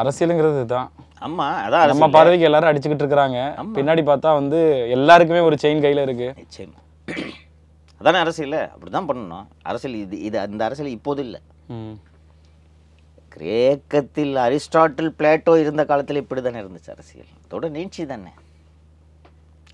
அரசியலுங்கிறது 0.00 0.58
இதுதான். 0.60 0.88
ஆமா 1.26 1.46
அதான் 1.64 1.88
நம்ம. 1.90 2.08
பார்வைக்கு 2.16 2.48
எல்லாரும் 2.48 2.70
அடிச்சுக்கிட்டு 2.70 3.04
இருக்கிறாங்க. 3.04 3.38
ஆமா. 3.60 3.74
பின்னாடி 3.76 4.02
பார்த்தா 4.10 4.30
வந்து 4.40 4.60
எல்லாருக்குமே 4.96 5.40
ஒரு 5.48 5.56
செயின் 5.62 5.82
கையில 5.84 6.04
இருக்கு. 6.06 6.28
நிச்சயமா. 6.42 6.78
அதானே 8.00 8.18
அரசியல் 8.24 8.58
அப்படிதான் 8.72 9.08
பண்ணணும். 9.10 9.46
அரசியல் 9.70 9.96
இது 10.04 10.16
இது 10.28 10.36
அந்த 10.46 10.62
அரசியல் 10.68 10.96
இப்போது 10.96 11.22
இல்லை. 11.26 11.40
கிரேக்கத்தில் 13.34 14.34
அரிஸ்டாட்டில் 14.46 15.12
பிளேட்டோ 15.18 15.54
இருந்த 15.64 15.84
காலத்தில் 15.90 16.22
இப்படி 16.22 16.40
தானே 16.46 16.62
இருந்துச்சு 16.64 16.90
அரசியல். 16.94 17.30
அதோட 17.44 17.68
நீட்சி 17.76 18.04
தானே. 18.12 18.32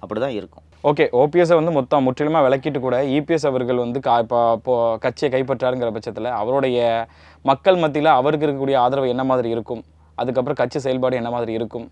அப்படிதான் 0.03 0.35
இருக்கும். 0.39 0.65
ஓகே 0.89 1.05
ஓபிஎஸ்ஸை 1.21 1.57
வந்து 1.59 1.73
மொத்தம் 1.79 2.05
முற்றிலுமாக 2.07 2.45
விளக்கிட்டு 2.47 2.79
கூட 2.85 2.99
இபிஎஸ் 3.17 3.49
அவர்கள் 3.49 3.81
வந்து 3.85 3.99
கா 4.07 4.13
இப்போ 4.25 4.39
இப்போ 4.59 4.75
கட்சியை 5.05 5.29
கைப்பற்றாருங்கிற 5.35 5.89
பட்சத்தில் 5.97 6.29
அவருடைய 6.41 6.79
மக்கள் 7.51 7.81
மத்தியில் 7.83 8.11
அவருக்கு 8.21 8.47
இருக்கக்கூடிய 8.47 8.79
ஆதரவு 8.85 9.13
என்ன 9.15 9.25
மாதிரி 9.31 9.51
இருக்கும்? 9.57 9.83
அதுக்கப்புறம் 10.23 10.61
கட்சி 10.63 10.79
செயல்பாடு 10.87 11.19
என்ன 11.21 11.33
மாதிரி 11.35 11.53
இருக்கும்? 11.59 11.87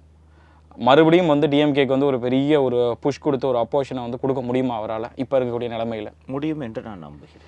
மறுபடியும் 0.87 1.31
வந்து 1.33 1.47
டிஎம்கேக்கு 1.53 1.95
வந்து 1.97 2.11
ஒரு 2.13 2.19
பெரிய 2.25 2.63
ஒரு 2.67 2.81
புஷ் 3.05 3.23
கொடுத்து 3.27 3.47
ஒரு 3.53 3.59
அப்போஷனை 3.65 4.03
வந்து 4.07 4.21
கொடுக்க 4.23 4.43
முடியுமா 4.49 4.75
அவரால்? 4.81 5.09
இப்போ 5.23 5.35
இருக்கக்கூடிய 5.39 5.71
நிலமையில. 5.77 6.11
முடியும் 6.35 6.65
என்று 6.67 6.83
நான் 6.89 7.05
நம்புகிறேன். 7.07 7.47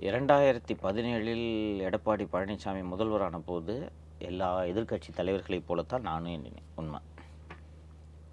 இரண்டாயிரத்தி 0.00 0.74
பதினேழில் 0.82 1.44
எடப்பாடி 1.80 2.26
பழனிசாமி 2.32 2.84
முதல்வரான 2.84 3.38
போது 3.38 3.92
எல்லா 4.18 4.60
எதிர்க்கட்சி 4.60 5.12
தலைவர்களைப் 5.14 5.66
போலத்தான் 5.66 6.00
நானும் 6.00 6.32
எண்ணினேன். 6.32 6.64
உண்மை. 6.74 7.00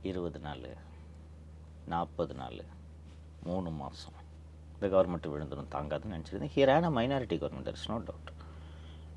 இருபது 0.01 0.39
நாள் 0.39 0.77
நாற்பது 1.85 2.33
நாள் 2.33 2.63
மூணு 3.43 3.69
மாதம் 3.69 4.13
இந்த 4.79 4.97
கவர்மெண்ட் 4.97 5.31
விழுந்துடும் 5.31 5.71
தாங்காதுன்னு 5.71 6.17
நினச்சிருந்தேன். 6.17 6.51
ஹியரான 6.55 6.89
minority 6.89 7.37
government 7.37 7.67
it's 7.67 7.89
no 7.89 7.97
doubt 7.97 8.31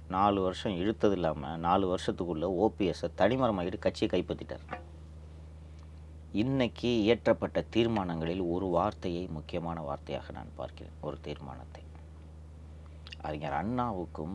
நாலு 0.09 0.43
வருஷம் 0.43 0.73
இழுத்தது 0.73 1.13
இல்லாமல் 1.13 1.59
நாலு 1.59 1.95
வருஷத்துக்குள்ளே 1.95 2.53
ஓபிஎஸ்ஸை 2.65 3.11
தனிமரமாகிட்டு 3.17 3.79
கட்சியை 3.79 4.23
கைப்பற்றிட்டார். 4.23 4.81
இன்றைக்கி 6.33 6.83
இயற்றப்பட்ட 6.83 7.65
தீர்மானங்களில் 7.77 8.51
ஒரு 8.51 8.67
வார்த்தையை 8.67 9.27
முக்கியமான 9.27 9.81
வார்த்தையாக 9.81 10.33
நான் 10.33 10.55
பார்க்கிறேன். 10.55 10.93
ஒரு 11.01 11.21
தீர்மானத்தை. 11.21 11.83
அறிஞர் 13.27 13.57
அண்ணாவுக்கும் 13.61 14.35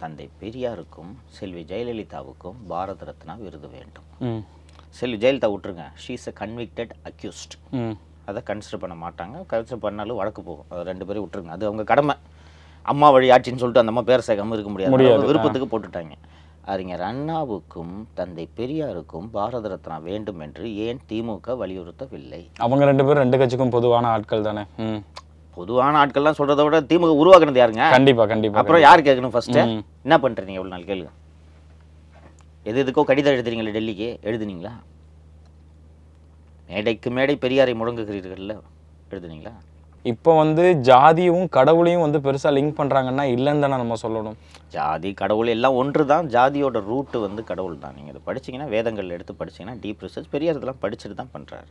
தந்தை 0.00 0.26
பெரியாருக்கும் 0.40 1.10
செல்வி 1.36 1.62
ஜெயலலிதாவுக்கும் 1.70 2.58
பாரத 2.70 3.04
ரத்னா 3.08 3.34
விருது 3.44 3.68
வேண்டும். 3.74 4.06
செல்வி 4.98 5.18
ஜெயலலிதா 5.22 5.48
விட்டுருங்க. 5.52 5.84
ஷீஸ் 6.04 6.26
அ 6.30 6.34
கன்விக்டட் 6.40 6.92
அக்யூஸ்ட் 7.10 7.54
அதை 8.30 8.40
கன்சிடர் 8.48 8.82
பண்ண 8.84 8.96
மாட்டாங்க. 9.04 9.36
கன்சிடர் 9.52 9.84
பண்ணாலும் 9.84 10.18
வழக்கு 10.20 10.42
போகும். 10.48 10.68
அது 10.72 10.88
ரெண்டு 10.90 11.06
பேரும் 11.08 11.24
விட்டுருங்க. 11.24 11.52
அது 11.56 11.68
அவங்க 11.68 11.84
கடமை. 11.92 12.16
அம்மா 12.92 13.06
வழி 13.16 13.28
ஆட்சின்னு 13.34 13.62
சொல்லிட்டு 13.62 13.82
அந்த 13.82 13.94
அம்மா 13.94 14.04
பேர் 14.10 14.26
சேர்க்காம 14.28 14.56
இருக்க 14.56 14.72
முடியாது. 14.74 15.28
விருப்பத்துக்கு 15.30 15.70
போட்டுட்டாங்க. 15.72 16.16
அறிஞர் 16.72 17.04
அண்ணாவுக்கும் 17.10 17.94
தந்தை 18.18 18.44
பெரியாருக்கும் 18.58 19.28
பாரத 19.36 19.68
ரத்னா 19.74 19.96
வேண்டும் 20.08 20.40
என்று 20.46 20.64
ஏன் 20.86 21.00
திமுக 21.10 21.56
வலியுறுத்தவில்லை? 21.62 22.42
அவங்க 22.64 22.84
ரெண்டு 22.90 23.06
பேரும் 23.06 23.22
ரெண்டு 23.24 23.40
கட்சிக்கும் 23.42 23.74
பொதுவான 23.76 24.08
ஆட்கள் 24.16 24.48
தானே. 24.48 24.64
பொதுவான 25.58 25.98
ஆட்கள்லாம் 26.02 26.38
சொல்றதை 26.38 26.64
விட 26.66 26.78
திமுக 26.90 27.12
உருவாக்குனது 27.22 27.60
யாருங்க? 27.62 27.84
கண்டிப்பா 27.96 28.24
கண்டிப்பா 28.32 28.60
அப்புறம் 28.60 28.84
யார் 28.84 29.06
கேட்கணும் 29.06 29.34
ஃபர்ஸ்ட் 29.34 29.58
ம். 29.64 29.80
என்ன 30.06 30.16
பண்றீங்க 30.24 30.58
எவ்வளவு 30.58 30.74
நாள்? 30.74 30.86
கேளுங்க. 30.90 31.10
எது 32.66 32.78
எதுக்கோ 32.82 33.02
கடிதம் 33.10 33.34
எழுதுறீங்களே 33.36 33.74
டெல்லிக்கு? 33.76 34.08
எழுதுனீங்களா? 34.28 34.72
மேடைக்கு 36.68 37.10
மேடை 37.16 37.34
பெரியாரை 37.44 37.74
முழங்குகிறீர்கள்ல 37.80 38.54
எழுதுனீங்களா? 39.12 39.52
இப்போ 40.04 40.32
வந்து 40.40 40.64
ஜாதியும் 40.88 41.46
கடவுளையும் 41.54 42.04
வந்து 42.04 42.18
பெருசா 42.24 42.50
லிங்க் 42.56 42.76
பண்றாங்கன்னா 42.78 43.24
இல்லைன்னு 43.34 43.64
தானே 43.64 43.76
நம்ம 43.76 43.96
சொல்லணும். 44.02 44.36
ஜாதி 44.74 45.10
கடவுள் 45.20 45.50
எல்லாம் 45.54 45.76
ஒன்று 45.80 46.02
தான் 46.12 46.26
ஜாதியோட 46.34 46.78
ரூட்டு 46.90 47.18
வந்து 47.24 47.42
கடவுள் 47.50 47.80
தான் 47.82 47.94
நீங்கள் 47.96 48.12
இதை 48.14 48.22
படிச்சீங்கன்னா 48.28 48.68
வேதங்கள் 48.74 49.14
எடுத்து 49.16 49.34
படிச்சீங்கன்னா 49.40 49.76
டீப் 49.82 50.04
ரிசர்ச் 50.06 50.30
பெரியார் 50.34 50.58
இதெல்லாம் 50.58 50.82
படிச்சுட்டு 50.84 51.18
தான் 51.20 51.32
பண்ணுறாரு 51.34 51.70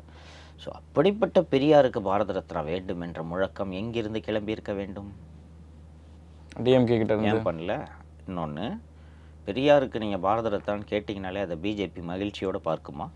ஸோ 0.63 0.69
அப்படிப்பட்ட 0.79 1.39
பெரியாருக்கு 1.53 1.99
பாரத 2.09 2.33
ரத்னா 2.37 2.61
வேண்டும் 2.71 3.03
என்ற 3.05 3.21
முழக்கம் 3.31 3.71
எங்கிருந்து 3.79 4.19
கிளம்பியிருக்க 4.27 4.71
வேண்டும்? 4.79 5.09
டிஎம்கே 6.65 6.97
கிட்ட 7.01 7.15
ஏன் 7.31 7.47
பண்ணல? 7.47 7.73
இன்னொன்று 8.27 8.67
பெரியாருக்கு 9.47 10.01
நீங்கள் 10.03 10.23
பாரத 10.25 10.49
ரத்னான்னு 10.55 10.89
கேட்டிங்கனாலே 10.91 11.43
அதை 11.45 11.55
பிஜேபி 11.65 12.01
மகிழ்ச்சியோட 12.11 12.59
பார்க்குமா? 12.69 13.07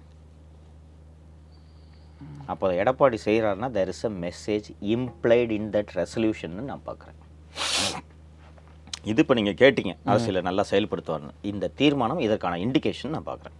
அப்போ 2.52 2.68
Edappadi 2.82 3.18
செய்கிறாருன்னா 3.26 3.70
there 3.78 3.92
is 3.94 4.06
a 4.10 4.14
message 4.26 4.68
implied 4.94 5.52
in 5.58 5.70
that 5.76 5.92
resolution 6.02 6.56
நான் 6.72 6.88
பார்க்குறேன். 6.90 7.20
இது 9.12 9.22
இப்போ 9.24 9.36
நீங்கள் 9.40 9.60
கேட்டீங்க 9.62 9.94
அரசியலை 10.12 10.42
நல்லா 10.48 10.64
செயல்படுத்துவார்னு. 10.72 11.34
இந்த 11.52 11.72
தீர்மானம் 11.80 12.24
இதற்கான 12.28 12.60
இண்டிகேஷன் 12.66 13.16
நான் 13.16 13.30
பார்க்குறேன். 13.30 13.58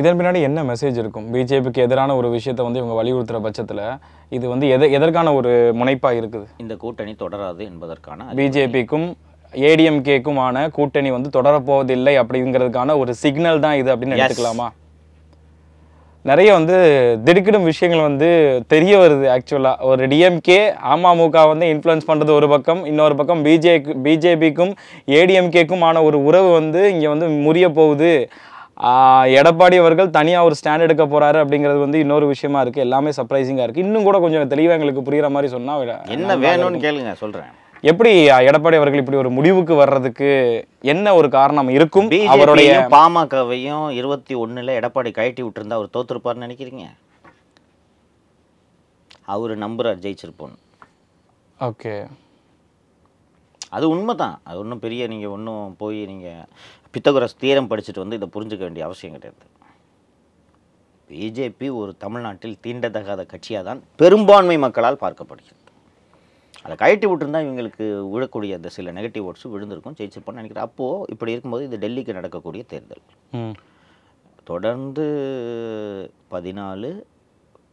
இதன் 0.00 0.18
பின்னாடி 0.18 0.40
என்ன 0.48 0.60
மெசேஜ் 0.68 0.98
இருக்கும்? 1.00 1.24
பிஜேபிக்கு 1.32 1.80
எதிரான 1.84 2.14
ஒரு 2.18 2.28
விஷயத்தை 2.34 2.62
வந்து 2.66 2.80
இவங்க 2.80 2.94
வலியுறுத்துற 2.98 3.38
பட்சத்துல 3.46 3.80
இது 4.36 4.44
வந்து 4.52 4.66
எதை 4.74 4.86
எதற்கான 4.98 5.32
ஒரு 5.38 5.50
முனைப்பா 5.80 6.10
இருக்குது? 6.18 6.46
இந்த 6.62 6.74
கூட்டணி 6.84 7.12
தொடராது 7.22 7.62
என்பதற்கான 7.70 8.28
பிஜேபிக்கும் 8.38 9.08
ஏடிஎம்கேக்குமான 9.54 10.62
கூட்டணி 10.76 11.10
வந்து 11.16 11.30
தொடரப்போவதில்லை 11.36 12.14
அப்படிங்கிறதுக்கான 12.20 12.96
ஒரு 13.02 13.14
சிக்னல் 13.22 13.64
தான் 13.64 13.78
இது 13.80 13.90
அப்படின்னு. 13.94 14.20
எடுத்துக்கலாமா? 14.20 14.68
நிறைய 16.30 16.50
வந்து 16.56 16.76
திடுக்கிடும் 17.26 17.68
விஷயங்கள் 17.70 18.06
வந்து 18.08 18.28
தெரிய 18.72 18.94
வருது 19.02 19.26
ஆக்சுவலாக 19.34 19.88
ஒரு 19.90 20.06
டிஎம்கே 20.12 20.58
அமமுக 20.94 21.42
வந்து 21.52 21.66
இன்ஃப்ளூயன்ஸ் 21.72 22.08
பண்ணுறது 22.10 22.32
ஒரு 22.38 22.48
பக்கம் 22.52 22.80
இன்னொரு 22.90 23.14
பக்கம் 23.20 23.42
பிஜே 23.46 23.74
பிஜேபிக்கும் 24.06 24.72
ஏடிஎம்கேக்குமான 25.18 26.02
ஒரு 26.08 26.20
உறவு 26.28 26.50
வந்து 26.60 26.82
இங்கே 26.94 27.08
வந்து 27.14 27.28
முறிய 27.46 27.68
போகுது. 27.80 28.12
எடப்பாடி 29.34 29.76
அவர்கள் 29.76 30.10
தனியாக 30.10 30.44
ஒரு 30.44 30.54
ஸ்டாண்ட் 30.60 30.80
எடுக்க 30.80 31.04
போறாரு 31.06 31.38
அப்படிங்கிறது 31.42 31.78
வந்து 31.78 31.98
இன்னொரு 31.98 32.26
விஷயமா 32.26 32.62
இருக்குது 32.62 32.76
எல்லாமே 32.76 33.10
சர்ப்ரைசிங்காக 33.10 33.66
இருக்குது 33.66 33.76
இன்னும் 33.76 34.02
கூட 34.02 34.18
கொஞ்சம் 34.18 34.48
தெளிவாக 34.48 34.76
எங்களுக்கு 34.78 35.02
புரியுற 35.02 35.30
மாதிரி 35.30 35.50
சொன்னால் 35.52 35.92
என்ன 36.08 36.36
வேணும்னு 36.36 36.80
கேளுங்க 36.80 37.12
சொல்கிறேன் 37.12 37.52
எப்படி 37.84 38.10
எடப்பாடி 38.48 38.76
அவர்கள் 38.76 38.98
இப்படி 38.98 39.16
ஒரு 39.16 39.30
முடிவுக்கு 39.30 39.74
வர்றதுக்கு 39.74 40.28
என்ன 40.84 41.14
ஒரு 41.14 41.28
காரணம் 41.28 41.68
இருக்கும்? 41.68 42.08
அவருடைய 42.28 42.72
பாமகவையும் 42.92 43.86
இருபத்தி 43.90 44.34
ஒண்ணுல 44.34 44.76
எடப்பாடி 44.80 45.10
கழட்டி 45.12 45.42
விட்டுருந்தா 45.42 45.78
அவர் 45.78 45.94
தோத்துருப்பார்னு 45.96 46.44
நினைக்கிறீங்க? 46.46 46.84
அவர் 49.26 49.54
நம்புறார் 49.56 50.02
ஜெயிச்சிருப்போன்னு 50.04 50.58
ஓகே 51.60 51.94
அது 53.76 53.86
உண்மைதான். 53.94 54.36
அது 54.48 54.56
ஒன்றும் 54.62 54.82
பெரிய 54.84 55.02
நீங்கள் 55.12 55.34
ஒன்றும் 55.36 55.74
போய் 55.82 55.98
நீங்கள் 56.12 56.46
பித்தகுரஸ் 56.94 57.40
தீரம் 57.42 57.70
படிச்சுட்டு 57.70 58.04
வந்து 58.04 58.18
இதை 58.20 58.28
புரிஞ்சுக்க 58.36 58.62
வேண்டிய 58.66 58.84
அவசியம் 58.88 59.16
கிடையாது. 59.16 59.48
பிஜேபி 61.10 61.66
ஒரு 61.80 61.92
தமிழ்நாட்டில் 62.04 62.60
தீண்டத்தகாத 62.64 63.22
கட்சியாக 63.32 63.64
தான் 63.68 63.80
பெரும்பான்மை 64.02 64.56
மக்களால் 64.64 65.02
பார்க்கப்படுகிறது. 65.04 65.60
அதை 66.64 66.74
கழட்டி 66.82 67.06
விட்டுருந்தா 67.08 67.40
இவங்களுக்கு 67.44 67.86
விழக்கூடிய 68.14 68.58
அந்த 68.58 68.68
சில 68.76 68.92
நெகட்டிவ் 68.98 69.26
ஓட்ஸ் 69.28 69.46
விழுந்திருக்கும் 69.54 69.96
ஜெயிச்சிருப்போம்னு 70.00 70.40
நினைக்கிறேன். 70.40 70.66
அப்போது 70.68 71.06
இப்படி 71.14 71.32
இருக்கும்போது 71.34 71.66
இது 71.68 71.82
டெல்லிக்கு 71.84 72.18
நடக்கக்கூடிய 72.18 72.64
தேர்தல். 72.72 73.02
தொடர்ந்து 74.50 75.06
பதினாலு 76.34 76.90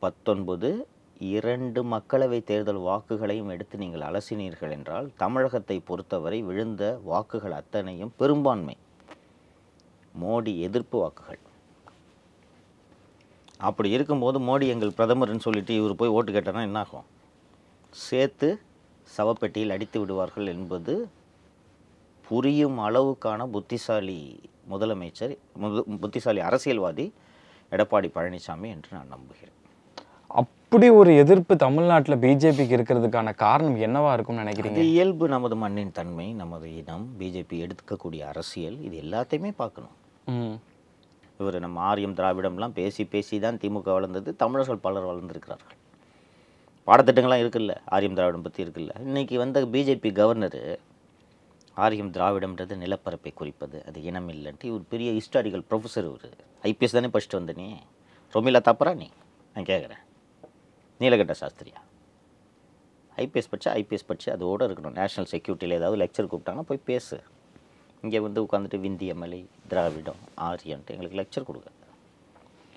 பத்தொன்பது 0.05 0.69
இரண்டு 1.19 1.79
மக்களவை 1.93 2.39
தேர்தல் 2.49 2.81
வாக்குகளையும் 2.87 3.49
எடுத்து 3.53 3.75
நீங்கள் 3.81 4.05
அலசினீர்கள் 4.09 4.73
என்றால் 4.75 5.07
தமிழகத்தை 5.23 5.77
பொறுத்தவரை 5.89 6.39
விழுந்த 6.49 6.83
வாக்குகள் 7.09 7.55
அத்தனையும் 7.59 8.13
பெரும்பான்மை. 8.21 8.75
மோடி 10.21 10.53
எதிர்ப்பு 10.67 10.97
வாக்குகள். 11.01 11.41
அப்படி 13.67 13.89
இருக்கும்போது 13.95 14.39
மோடி 14.49 14.65
எங்கள் 14.73 14.97
பிரதமர்னு 14.97 15.45
சொல்லிட்டு 15.47 15.73
இவர் 15.79 15.99
போய் 16.01 16.15
ஓட்டு 16.17 16.31
கேட்டார்னா 16.31 16.65
என்ன 16.69 16.79
ஆகும் 16.85 17.07
சேர்த்து 18.07 18.49
சவப்பெட்டியில் 19.17 19.75
அடித்து 19.75 19.99
விடுவார்கள் 19.99 20.51
என்பது 20.55 20.93
புரியும் 22.27 22.79
அளவுக்கான 22.87 23.47
புத்திசாலி 23.55 24.19
முதலமைச்சர் 24.71 25.33
புத்திசாலி 26.03 26.41
அரசியல்வாதி 26.49 27.07
எடப்பாடி 27.75 28.09
பழனிசாமி 28.17 28.67
என்று 28.75 28.91
நான் 28.97 29.13
நம்புகிறேன். 29.15 29.58
அப்படி 30.71 30.89
ஒரு 30.89 31.15
எதிர்ப்பு 31.15 31.55
தமிழ்நாட்டில் 31.55 32.15
பிஜேபிக்கு 32.15 32.73
இருக்கிறதுக்கான 32.77 33.35
காரணம் 33.35 33.75
என்னவா 33.75 34.13
இருக்கும்னு 34.13 34.43
நினைக்கிறீங்க? 34.43 34.77
இயல்பு. 34.77 35.27
நமது 35.27 35.55
மண்ணின் 35.55 35.91
தன்மை 35.91 36.33
நமது 36.33 36.75
இனம் 36.75 37.05
பிஜேபி 37.19 37.55
எடுக்கக்கூடிய 37.65 38.19
அரசியல் 38.19 38.81
இது 38.81 39.01
எல்லாத்தையுமே 39.01 39.51
பார்க்கணும். 39.55 39.95
ம். 40.27 40.55
இவர் 41.37 41.59
நம்ம 41.59 41.79
ஆரியம் 41.81 42.15
திராவிடம்லாம் 42.15 42.69
பேசி 42.69 43.05
பேசி 43.05 43.39
தான் 43.39 43.57
திமுக 43.57 43.83
வளர்ந்தது. 43.83 44.35
தமிழர்கள் 44.35 44.77
பலர் 44.77 45.03
வளர்ந்திருக்கிறார்கள். 45.03 45.75
பாடத்திட்டங்கள்லாம் 46.87 47.43
இருக்குல்ல 47.43 47.75
ஆரியம் 47.85 48.13
திராவிடம் 48.13 48.41
பற்றி 48.41 48.63
இருக்குல்ல. 48.63 48.99
இன்னைக்கு 48.99 49.37
வந்த 49.37 49.65
பிஜேபி 49.65 50.11
கவர்னரு 50.11 50.61
ஆரியம் 51.77 52.11
திராவிடம்ன்றது 52.11 52.75
நிலப்பரப்பை 52.75 53.33
குறிப்பது 53.33 53.85
அது 53.87 54.03
இனம் 54.03 54.29
இல்லைன்ட்டு 54.29 54.63
இவர் 54.63 54.81
பெரிய 54.89 55.11
ஹிஸ்டாரிக்கல் 55.11 55.65
ப்ரொஃபஸர் 55.69 56.07
இவர். 56.11 56.29
ஐபிஎஸ் 56.63 56.91
தானே 56.91 57.07
படிச்சுட்டு 57.07 57.39
வந்த 57.41 57.53
நீ? 57.57 57.75
ரொமிலா 58.33 58.61
தப்பரா 58.69 58.95
நீ? 58.95 59.09
நான் 59.55 59.65
கேட்குறேன் 59.65 60.03
நீலகண்ட 60.99 61.33
சாஸ்திரியா? 61.41 61.79
ஐபிஎஸ் 63.17 63.51
படிச்சா 63.51 63.71
ஐபிஎஸ் 63.79 64.07
படிச்சு 64.09 64.29
அதோட 64.33 64.61
இருக்கணும். 64.67 64.95
நேஷனல் 64.99 65.29
செக்யூரிட்டியில் 65.31 65.77
ஏதாவது 65.79 65.97
லெக்சர் 66.01 66.29
கூப்பிட்டாங்கன்னா 66.29 66.69
போய் 66.69 66.87
பேசு. 66.89 67.17
இங்கே 68.03 68.19
வந்து 68.25 68.39
உட்காந்துட்டு 68.45 68.77
விந்திய 68.83 69.13
மலை 69.21 69.39
திராவிடம் 69.71 70.19
ஆரியன்ட்டு 70.47 70.93
எங்களுக்கு 70.95 71.19
லெக்சர் 71.19 71.47
கொடுங்க. 71.49 71.69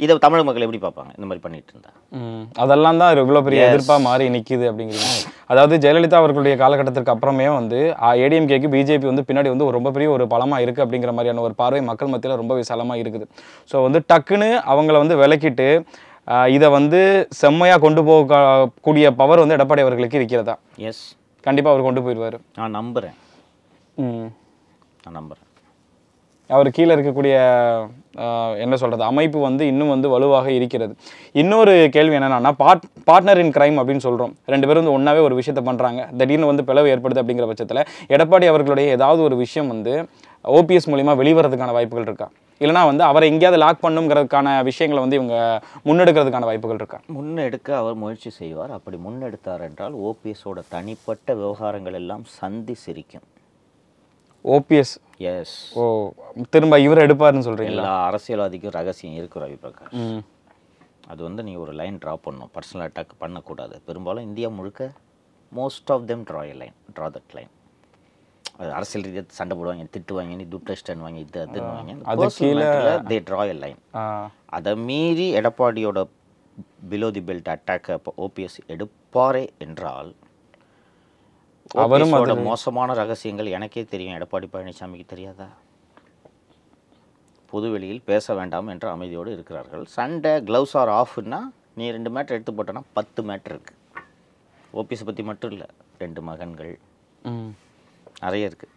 இதை 0.00 0.14
தமிழ் 0.18 0.44
மக்கள் 0.46 0.64
எப்படி 0.64 0.80
பார்ப்பாங்க? 0.82 1.10
இந்த 1.16 1.26
மாதிரி 1.28 1.42
பண்ணிட்டு 1.44 1.72
இருந்தா. 1.72 1.90
அதெல்லாம் 2.62 3.00
தான் 3.00 3.18
இவ்வளோ 3.18 3.42
பெரிய 3.46 3.60
எதிர்ப்பா 3.66 3.96
மாறி 4.06 4.24
நிக்குது 4.36 4.64
அப்படிங்கிறீங்க 4.70 5.10
அதாவது 5.50 5.74
ஜெயலலிதா 5.84 6.18
அவர்களுடைய 6.20 6.54
காலகட்டத்திற்கு 6.62 7.12
அப்புறமே 7.14 7.46
வந்து 7.52 7.78
ஏடிஎம்கேக்கு 8.20 8.70
பிஜேபி 8.74 9.06
வந்து 9.10 9.26
பின்னாடி 9.28 9.50
வந்து 9.52 9.66
ஒரு 9.68 9.76
ரொம்ப 9.78 9.92
பெரிய 9.96 10.10
ஒரு 10.14 10.26
பலமா 10.32 10.58
இருக்கு 10.64 10.84
அப்படிங்கிற 10.84 11.12
மாதிரியான 11.16 11.44
ஒரு 11.46 11.56
பார்வை 11.60 11.82
மக்கள் 11.90 12.12
மத்தியில் 12.12 12.40
ரொம்ப 12.42 12.56
விசாலமா 12.60 12.96
இருக்குது. 13.02 13.26
ஸோ 13.70 13.84
வந்து 13.86 14.00
டக்குன்னு 14.10 14.50
அவங்கள 14.72 14.96
வந்து 15.04 15.18
விலக்கிட்டு 15.22 15.68
ஆஹ், 15.72 16.11
இதை 16.28 16.68
வந்து 16.70 17.00
செம்மையா 17.30 17.76
கொண்டு 17.76 18.04
போக 18.04 18.40
கூடிய 18.80 19.06
பவர் 19.12 19.38
வந்து 19.38 19.56
எடப்பாடி 19.56 19.80
அவர்களுக்கு 19.80 20.16
இருக்கிறதா? 20.16 20.54
எஸ் 20.90 21.04
கண்டிப்பா 21.46 21.70
அவர் 21.70 21.82
கொண்டு 21.82 22.00
போயிடுவாரு. 22.00 22.38
நான் 22.54 22.70
நம்புகிறேன் 22.70 23.16
ம். 23.96 24.28
நான் 25.04 25.14
நம்புகிறேன் 25.14 25.48
அவர் 26.50 26.68
கீழே 26.70 26.94
இருக்கக்கூடிய 26.94 27.34
என்ன 28.58 28.74
சொல்கிறது 28.76 29.04
அமைப்பு 29.04 29.38
வந்து 29.38 29.66
இன்னும் 29.66 29.88
வந்து 29.88 30.08
வலுவாக 30.08 30.50
இருக்கிறது. 30.52 30.92
இன்னொரு 31.34 31.88
கேள்வி 31.90 32.16
என்னென்னா 32.16 32.52
பார்ட் 32.56 32.84
பார்ட்னர் 33.06 33.38
இன் 33.38 33.54
கிரைம் 33.56 33.78
அப்படின்னு 33.80 33.96
சொல்கிறோம் 33.96 34.32
ரெண்டு 34.44 34.66
பேரும் 34.66 34.82
வந்து 34.82 34.96
ஒன்றாவே 34.98 35.18
ஒரு 35.18 35.34
விஷயத்தை 35.34 35.62
பண்ணுறாங்க 35.66 36.02
திடீர்னு 36.18 36.46
வந்து 36.46 36.64
பிளவு 36.64 36.90
ஏற்படுது 36.94 37.22
அப்படிங்கிற 37.22 37.46
பட்சத்தில் 37.46 37.82
எடப்பாடி 38.08 38.46
அவர்களுடைய 38.46 38.88
ஏதாவது 38.90 39.22
ஒரு 39.22 39.36
விஷயம் 39.36 39.68
வந்து 39.68 39.94
ஓபிஎஸ் 40.44 40.88
மூலிமா 40.90 41.16
வெளிவரதுக்கான 41.16 41.72
வாய்ப்புகள் 41.72 42.04
இருக்கா? 42.04 42.30
இல்லைனா 42.60 42.84
வந்து 42.84 43.04
அவரை 43.04 43.28
எங்கேயாவது 43.28 43.62
லாக் 43.62 43.84
பண்ணுங்கிறதுக்கான 43.84 44.62
விஷயங்களை 44.64 45.02
வந்து 45.02 45.16
இவங்க 45.16 45.62
முன்னெடுக்கிறதுக்கான 45.84 46.40
வாய்ப்புகள் 46.40 46.76
இருக்கா? 46.76 47.00
முன்னெடுக்க 47.14 47.70
அவர் 47.70 47.94
முயற்சி 47.94 48.30
செய்வார். 48.30 48.70
அப்படி 48.70 48.96
முன்னெடுத்தார் 48.96 49.60
என்றால் 49.60 49.92
ஓபிஎஸோட 49.92 50.62
தனிப்பட்ட 50.68 51.34
விவகாரங்கள் 51.34 51.92
எல்லாம் 51.92 52.24
சந்தி 52.24 52.74
சிரிக்கும். 52.74 53.22
ஓபிஎஸ் 54.44 54.98
எஸ் 55.18 55.78
ஓ 55.78 56.10
திரும்ப 56.50 56.78
இவர் 56.80 56.98
எடுப்பாருன்னு 56.98 57.46
சொல்கிறீங்களா 57.46 57.66
எல்லா 57.66 58.10
அரசியல்வாதிக்கும் 58.10 58.70
ரகசியம் 58.70 59.14
இருக்கு 59.14 59.40
ரவி 59.40 59.58
பிரகாஷ் 59.62 59.92
ம். 59.92 60.22
அது 61.08 61.22
வந்து 61.22 61.42
நீ 61.42 61.54
ஒரு 61.54 61.72
லைன் 61.72 61.96
ட்ரா 61.96 62.16
பண்ணணும். 62.24 62.50
பர்சனல் 62.54 62.88
அட்டாக் 62.88 63.18
பண்ணக்கூடாது. 63.18 63.80
பெரும்பாலும் 63.84 64.24
இந்தியா 64.24 64.48
முழுக்க 64.48 64.90
most 65.56 65.86
of 65.86 66.06
them 66.06 66.24
draw 66.24 66.56
line 66.56 66.72
draw 66.96 67.08
that 67.08 67.32
line 67.32 67.50
அரசியல் 68.58 69.06
ரீதியாக 69.06 69.26
சண்டை 69.30 69.58
போடுவாங்க 69.58 69.86
திட்டுவாங்க 69.96 70.36
நீ 70.36 70.44
துட்டஸ்டன் 70.44 70.98
வாங்கி 70.98 71.20
இது 71.20 71.40
அதுன்னு 71.40 72.02
அது 72.04 72.20
கீழே- 72.44 72.64
தே 73.08 73.24
ட்ரா 73.24 73.48
எ 73.48 73.52
லைன் 73.52 73.78
அதை 74.46 74.74
மீறி 74.74 75.34
எடப்பாடியோட 75.34 76.08
பிலோ 76.90 77.10
தி 77.10 77.20
பெல்ட் 77.20 77.56
அட்டாக்கை 77.56 78.00
ஓபிஎஸ் 78.18 78.58
எடுப்பாரே 78.68 79.48
என்றால் 79.58 80.14
அவரும் 81.74 82.12
அவரும் 82.12 82.38
மோசமான 82.42 82.94
ரகசியங்கள் 82.94 83.46
எனக்கே 83.46 83.84
தெரியும். 83.84 84.14
எடப்பாடி 84.14 84.44
பழனிசாமிக்கு 84.52 85.06
தெரியாதா? 85.06 85.48
பொதுவெளியில் 87.46 88.02
பேச 88.04 88.34
வேண்டாம் 88.34 88.66
என்ற 88.66 88.96
அமைதியோடு 88.96 89.26
இருக்கிறார்கள். 89.26 89.84
சண்டை 89.84 90.30
க்ளவுஸ் 90.30 90.76
ஆர் 90.76 90.88
ஆஃப்னா 90.88 91.40
நீ 91.74 91.90
ரெண்டு 91.90 92.10
மேட்டர் 92.10 92.28
எடுத்து 92.28 92.52
போட்டனா 92.52 92.80
பத்து 92.92 93.22
மேட்டர் 93.22 93.46
இருக்கு. 93.46 93.74
ஓபிஎஸ் 94.74 95.04
பற்றி 95.04 95.22
மட்டும் 95.22 95.50
இல்லை 95.50 95.66
ரெண்டு 95.98 96.22
மகன்கள். 96.22 96.78
நிறைய 98.24 98.50
இருக்கு. 98.50 98.68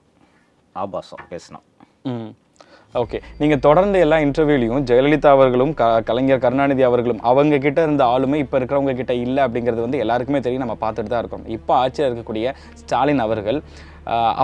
ஆபாசம் 0.84 1.24
பேசினோம் 1.32 1.65
ம். 2.12 2.32
ஓகே. 3.02 3.17
நீங்கள் 3.39 3.62
தொடர்ந்து 3.65 3.98
எல்லா 4.04 4.17
இன்டர்வியூலையும் 4.26 4.84
ஜெயலலிதா 4.89 5.30
அவர்களும் 5.36 5.71
க 5.80 5.86
கலைஞர் 6.10 6.41
கருணாநிதி 6.43 6.84
அவர்களும் 6.89 7.21
அவங்க 7.30 7.58
கிட்ட 7.65 7.80
இருந்த 7.88 8.04
ஆளுமை 8.13 8.38
இப்போ 8.43 8.56
இருக்கிறவங்க 8.60 8.93
கிட்ட 9.00 9.13
இல்லை 9.24 9.41
அப்படிங்கிறது 9.45 9.82
வந்து 9.86 10.02
எல்லாருக்குமே 10.04 10.39
தெரியும். 10.45 10.63
நம்ம 10.65 10.78
பார்த்துட்டு 10.84 11.12
தான் 11.13 11.24
இருக்கோம். 11.24 11.45
இப்போ 11.58 11.74
ஆட்சியில் 11.82 12.08
இருக்கக்கூடிய 12.10 12.54
ஸ்டாலின் 12.82 13.24
அவர்கள் 13.26 13.60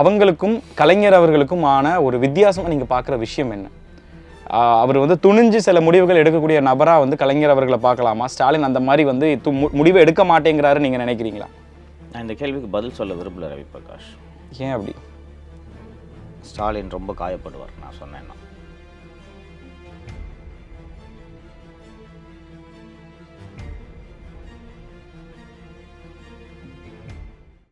அவங்களுக்கும் 0.00 0.56
கலைஞர் 0.80 1.16
அவர்களுக்கும் 1.18 1.64
ஆன 1.74 1.94
ஒரு 2.06 2.16
வித்தியாசமாக 2.24 2.72
நீங்கள் 2.72 2.92
பார்க்குற 2.94 3.16
விஷயம் 3.24 3.52
என்ன? 3.56 3.68
அவர் 4.82 5.02
வந்து 5.02 5.16
துணிஞ்சு 5.26 5.58
சில 5.66 5.80
முடிவுகள் 5.86 6.20
எடுக்கக்கூடிய 6.22 6.60
நபராக 6.68 7.02
வந்து 7.04 7.20
கலைஞர் 7.22 7.54
அவர்களை 7.54 7.78
பார்க்கலாமா? 7.86 8.26
ஸ்டாலின் 8.34 8.68
அந்த 8.70 8.80
மாதிரி 8.88 9.04
வந்து 9.12 9.28
முடிவு 9.80 9.98
எடுக்க 10.04 10.24
மாட்டேங்கிறாரு 10.32 10.84
நீங்கள் 10.86 11.04
நினைக்கிறீங்களா? 11.04 11.48
நான் 12.12 12.24
இந்த 12.26 12.36
கேள்விக்கு 12.42 12.70
பதில் 12.76 12.98
சொல்ல 13.00 13.14
விரும்பல 13.20 13.50
ரவி 13.54 13.66
பிரகாஷ் 13.74 14.10
ஏன் 14.58 14.72
அப்படி? 14.72 14.94
ஸ்டாலின் 16.40 16.88
ரொம்ப 16.88 17.12
காயப்படுவார் 17.12 17.80
நான் 17.80 17.98
சொன்னேன்னா. 18.00 18.41